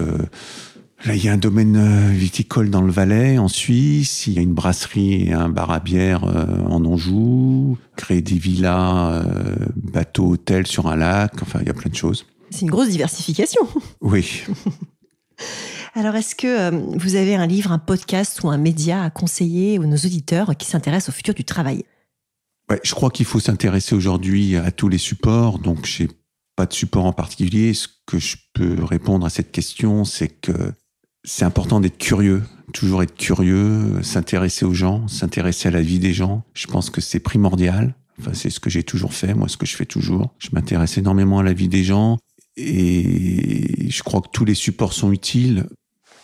Là, 1.05 1.17
il 1.17 1.25
y 1.25 1.29
a 1.29 1.33
un 1.33 1.39
domaine 1.39 2.13
viticole 2.13 2.71
dans 2.71 2.83
le 2.83 2.93
Valais, 2.93 3.39
en 3.39 3.49
Suisse. 3.49 4.29
Il 4.29 4.35
y 4.35 4.39
a 4.39 4.43
une 4.43 4.55
brasserie 4.55 5.25
et 5.25 5.33
un 5.33 5.49
bar 5.49 5.73
à 5.73 5.81
bière 5.81 6.23
en 6.23 6.85
Anjou. 6.85 7.79
Créer 7.97 8.23
des 8.23 8.39
villas, 8.39 9.25
bateaux, 9.75 10.29
hôtels 10.29 10.69
sur 10.69 10.87
un 10.87 10.95
lac. 10.95 11.33
Enfin, 11.43 11.59
il 11.63 11.67
y 11.67 11.71
a 11.71 11.75
plein 11.75 11.91
de 11.91 11.97
choses. 11.97 12.27
C'est 12.51 12.61
une 12.61 12.71
grosse 12.71 12.91
diversification. 12.91 13.63
Oui. 14.01 14.45
Alors, 15.95 16.15
est-ce 16.17 16.35
que 16.35 16.47
euh, 16.47 16.71
vous 16.97 17.17
avez 17.17 17.35
un 17.35 17.47
livre, 17.47 17.71
un 17.71 17.79
podcast 17.79 18.43
ou 18.43 18.49
un 18.49 18.57
média 18.57 19.03
à 19.03 19.11
conseiller 19.11 19.79
aux 19.79 19.85
nos 19.85 19.97
auditeurs 19.97 20.57
qui 20.57 20.67
s'intéressent 20.67 21.11
au 21.11 21.13
futur 21.13 21.35
du 21.35 21.45
travail? 21.45 21.85
Je 22.83 22.95
crois 22.95 23.11
qu'il 23.11 23.27
faut 23.27 23.41
s'intéresser 23.41 23.95
aujourd'hui 23.95 24.57
à 24.57 24.71
tous 24.71 24.89
les 24.89 24.97
supports. 24.97 25.59
Donc, 25.59 25.85
j'ai 25.85 26.09
pas 26.57 26.65
de 26.65 26.73
support 26.73 27.05
en 27.05 27.13
particulier. 27.13 27.75
Ce 27.75 27.89
que 28.07 28.19
je 28.19 28.37
peux 28.55 28.83
répondre 28.83 29.27
à 29.27 29.31
cette 29.31 29.53
question, 29.53 30.05
c'est 30.07 30.29
que 30.29 30.73
c'est 31.25 31.45
important 31.45 31.81
d'être 31.81 31.99
curieux, 31.99 32.43
toujours 32.73 33.03
être 33.03 33.15
curieux, 33.15 34.03
s'intéresser 34.03 34.65
aux 34.65 34.73
gens, 34.73 35.07
s'intéresser 35.09 35.69
à 35.69 35.73
la 35.73 35.83
vie 35.83 35.99
des 35.99 36.15
gens. 36.15 36.45
Je 36.55 36.67
pense 36.67 36.89
que 36.89 37.03
c'est 37.03 37.21
primordial. 37.21 37.95
Enfin, 38.19 38.33
c'est 38.33 38.49
ce 38.49 38.61
que 38.61 38.71
j'ai 38.71 38.83
toujours 38.83 39.13
fait, 39.13 39.35
moi, 39.35 39.49
ce 39.49 39.59
que 39.59 39.67
je 39.67 39.77
fais 39.77 39.85
toujours. 39.85 40.35
Je 40.39 40.49
m'intéresse 40.53 40.97
énormément 40.97 41.41
à 41.41 41.43
la 41.43 41.53
vie 41.53 41.69
des 41.69 41.85
gens 41.85 42.17
et 42.57 43.89
je 43.91 44.03
crois 44.03 44.21
que 44.23 44.29
tous 44.33 44.45
les 44.47 44.55
supports 44.55 44.93
sont 44.95 45.13
utiles. 45.13 45.67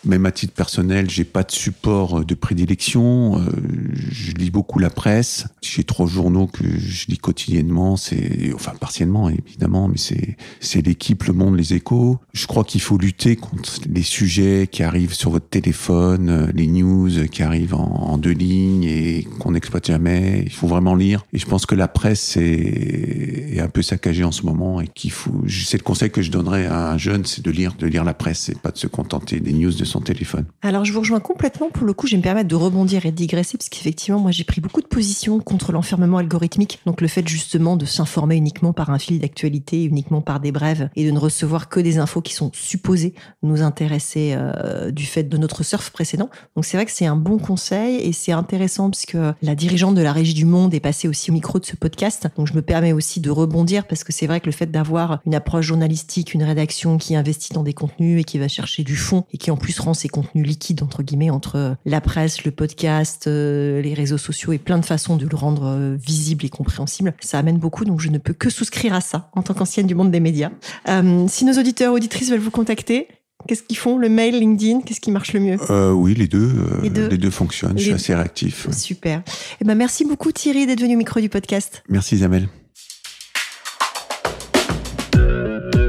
Même 0.05 0.25
à 0.25 0.31
titre 0.31 0.53
personnel, 0.53 1.09
j'ai 1.09 1.25
pas 1.25 1.43
de 1.43 1.51
support 1.51 2.23
de 2.23 2.33
prédilection. 2.33 3.39
Euh, 3.39 3.49
je 3.93 4.31
lis 4.31 4.49
beaucoup 4.49 4.79
la 4.79 4.89
presse. 4.89 5.45
J'ai 5.61 5.83
trois 5.83 6.07
journaux 6.07 6.47
que 6.47 6.63
je 6.63 7.07
lis 7.07 7.17
quotidiennement. 7.17 7.97
C'est, 7.97 8.53
enfin, 8.53 8.71
partiellement, 8.79 9.29
évidemment, 9.29 9.89
mais 9.89 9.97
c'est, 9.97 10.37
c'est 10.61 10.85
l'équipe, 10.85 11.23
le 11.25 11.33
monde, 11.33 11.57
les 11.57 11.73
échos. 11.73 12.17
Je 12.31 12.47
crois 12.47 12.63
qu'il 12.63 12.79
faut 12.79 12.97
lutter 12.97 13.35
contre 13.35 13.79
les 13.93 14.01
sujets 14.01 14.67
qui 14.71 14.83
arrivent 14.83 15.13
sur 15.13 15.31
votre 15.31 15.49
téléphone, 15.49 16.29
euh, 16.29 16.47
les 16.53 16.67
news 16.67 17.27
qui 17.29 17.43
arrivent 17.43 17.75
en, 17.75 18.17
deux 18.17 18.31
lignes 18.31 18.83
et 18.83 19.27
qu'on 19.39 19.51
n'exploite 19.51 19.87
jamais. 19.87 20.43
Il 20.45 20.51
faut 20.51 20.67
vraiment 20.67 20.95
lire. 20.95 21.25
Et 21.33 21.39
je 21.39 21.45
pense 21.45 21.65
que 21.65 21.75
la 21.75 21.87
presse 21.87 22.37
est, 22.37 23.55
est 23.55 23.59
un 23.59 23.69
peu 23.69 23.81
saccagée 23.81 24.23
en 24.23 24.31
ce 24.31 24.45
moment 24.45 24.81
et 24.81 24.87
qu'il 24.87 25.11
faut, 25.11 25.43
c'est 25.47 25.77
le 25.77 25.83
conseil 25.83 26.09
que 26.09 26.21
je 26.21 26.31
donnerais 26.31 26.65
à 26.65 26.91
un 26.91 26.97
jeune, 26.97 27.25
c'est 27.25 27.43
de 27.43 27.51
lire, 27.51 27.75
de 27.77 27.87
lire 27.87 28.03
la 28.03 28.13
presse 28.13 28.49
et 28.49 28.55
pas 28.55 28.71
de 28.71 28.77
se 28.77 28.87
contenter 28.87 29.39
des 29.39 29.53
news 29.53 29.71
téléphone. 30.01 30.45
Alors 30.61 30.85
je 30.85 30.93
vous 30.93 30.99
rejoins 30.99 31.19
complètement. 31.19 31.69
Pour 31.69 31.85
le 31.85 31.93
coup, 31.93 32.07
je 32.07 32.11
vais 32.11 32.17
me 32.17 32.23
permettre 32.23 32.47
de 32.47 32.55
rebondir 32.55 33.05
et 33.05 33.11
de 33.11 33.15
digresser 33.15 33.57
parce 33.57 33.69
qu'effectivement, 33.69 34.19
moi 34.19 34.31
j'ai 34.31 34.43
pris 34.43 34.61
beaucoup 34.61 34.81
de 34.81 34.87
positions 34.87 35.39
contre 35.39 35.71
l'enfermement 35.71 36.17
algorithmique. 36.17 36.79
Donc 36.85 37.01
le 37.01 37.07
fait 37.07 37.27
justement 37.27 37.75
de 37.75 37.85
s'informer 37.85 38.35
uniquement 38.35 38.73
par 38.73 38.89
un 38.89 38.99
fil 38.99 39.19
d'actualité, 39.19 39.83
uniquement 39.83 40.21
par 40.21 40.39
des 40.39 40.51
brèves 40.51 40.89
et 40.95 41.05
de 41.05 41.11
ne 41.11 41.19
recevoir 41.19 41.69
que 41.69 41.79
des 41.79 41.97
infos 41.97 42.21
qui 42.21 42.33
sont 42.33 42.51
supposées 42.53 43.13
nous 43.41 43.61
intéresser 43.61 44.33
euh, 44.35 44.91
du 44.91 45.05
fait 45.05 45.23
de 45.23 45.37
notre 45.37 45.63
surf 45.63 45.89
précédent. 45.89 46.29
Donc 46.55 46.65
c'est 46.65 46.77
vrai 46.77 46.85
que 46.85 46.91
c'est 46.91 47.05
un 47.05 47.15
bon 47.15 47.37
conseil 47.37 47.97
et 47.97 48.13
c'est 48.13 48.31
intéressant 48.31 48.89
puisque 48.89 49.17
la 49.41 49.55
dirigeante 49.55 49.95
de 49.95 50.01
la 50.01 50.13
Régie 50.13 50.33
du 50.33 50.45
Monde 50.45 50.73
est 50.73 50.79
passée 50.79 51.07
aussi 51.07 51.31
au 51.31 51.33
micro 51.33 51.59
de 51.59 51.65
ce 51.65 51.75
podcast. 51.75 52.27
Donc 52.37 52.47
je 52.47 52.53
me 52.53 52.61
permets 52.61 52.93
aussi 52.93 53.19
de 53.19 53.29
rebondir 53.29 53.87
parce 53.87 54.03
que 54.03 54.13
c'est 54.13 54.27
vrai 54.27 54.39
que 54.39 54.45
le 54.45 54.51
fait 54.51 54.69
d'avoir 54.69 55.19
une 55.25 55.35
approche 55.35 55.65
journalistique, 55.65 56.33
une 56.33 56.43
rédaction 56.43 56.97
qui 56.97 57.15
investit 57.15 57.53
dans 57.53 57.63
des 57.63 57.73
contenus 57.73 58.21
et 58.21 58.23
qui 58.23 58.37
va 58.37 58.47
chercher 58.47 58.83
du 58.83 58.95
fond 58.95 59.25
et 59.33 59.37
qui 59.37 59.51
en 59.51 59.57
plus 59.57 59.78
rend 59.81 59.93
ces 59.93 60.09
contenus 60.09 60.45
liquides, 60.45 60.83
entre 60.83 61.03
guillemets, 61.03 61.29
entre 61.29 61.75
la 61.85 62.01
presse, 62.01 62.43
le 62.43 62.51
podcast, 62.51 63.27
euh, 63.27 63.81
les 63.81 63.93
réseaux 63.93 64.17
sociaux 64.17 64.53
et 64.53 64.57
plein 64.57 64.77
de 64.77 64.85
façons 64.85 65.17
de 65.17 65.25
le 65.25 65.35
rendre 65.35 65.65
euh, 65.65 65.95
visible 65.99 66.45
et 66.45 66.49
compréhensible. 66.49 67.13
Ça 67.19 67.39
amène 67.39 67.57
beaucoup, 67.57 67.85
donc 67.85 67.99
je 67.99 68.09
ne 68.09 68.17
peux 68.17 68.33
que 68.33 68.49
souscrire 68.49 68.93
à 68.93 69.01
ça 69.01 69.29
en 69.33 69.41
tant 69.41 69.53
qu'ancienne 69.53 69.87
du 69.87 69.95
monde 69.95 70.11
des 70.11 70.19
médias. 70.19 70.51
Euh, 70.87 71.25
si 71.27 71.45
nos 71.45 71.53
auditeurs, 71.53 71.93
auditrices 71.93 72.29
veulent 72.29 72.39
vous 72.39 72.51
contacter, 72.51 73.07
Qu'est-ce 73.47 73.63
qu'ils 73.63 73.77
font? 73.77 73.97
Le 73.97 74.09
mail, 74.09 74.37
LinkedIn 74.37 74.81
Qu'est-ce 74.81 74.99
qui 74.99 75.11
marche 75.11 75.31
le 75.31 75.39
mieux? 75.39 75.57
Oui, 75.93 76.13
les 76.13 76.27
deux, 76.27 76.51
les 76.83 76.89
deux. 76.89 77.07
les 77.07 77.17
deux. 77.17 77.29
fonctionnent. 77.29 77.77
Je 77.77 77.83
suis 77.83 77.93
assez 77.93 78.13
réactif. 78.13 78.67
Super. 78.69 79.23
Eh 79.61 79.63
ben, 79.63 79.75
merci 79.75 80.03
beaucoup 80.03 80.33
Thierry 80.33 80.67
d'être 80.67 80.81
venu 80.81 80.95
au 80.95 80.97
micro 80.97 81.21
du 81.21 81.29
podcast. 81.29 81.81
Merci 81.87 82.15
Isabelle. 82.15 82.49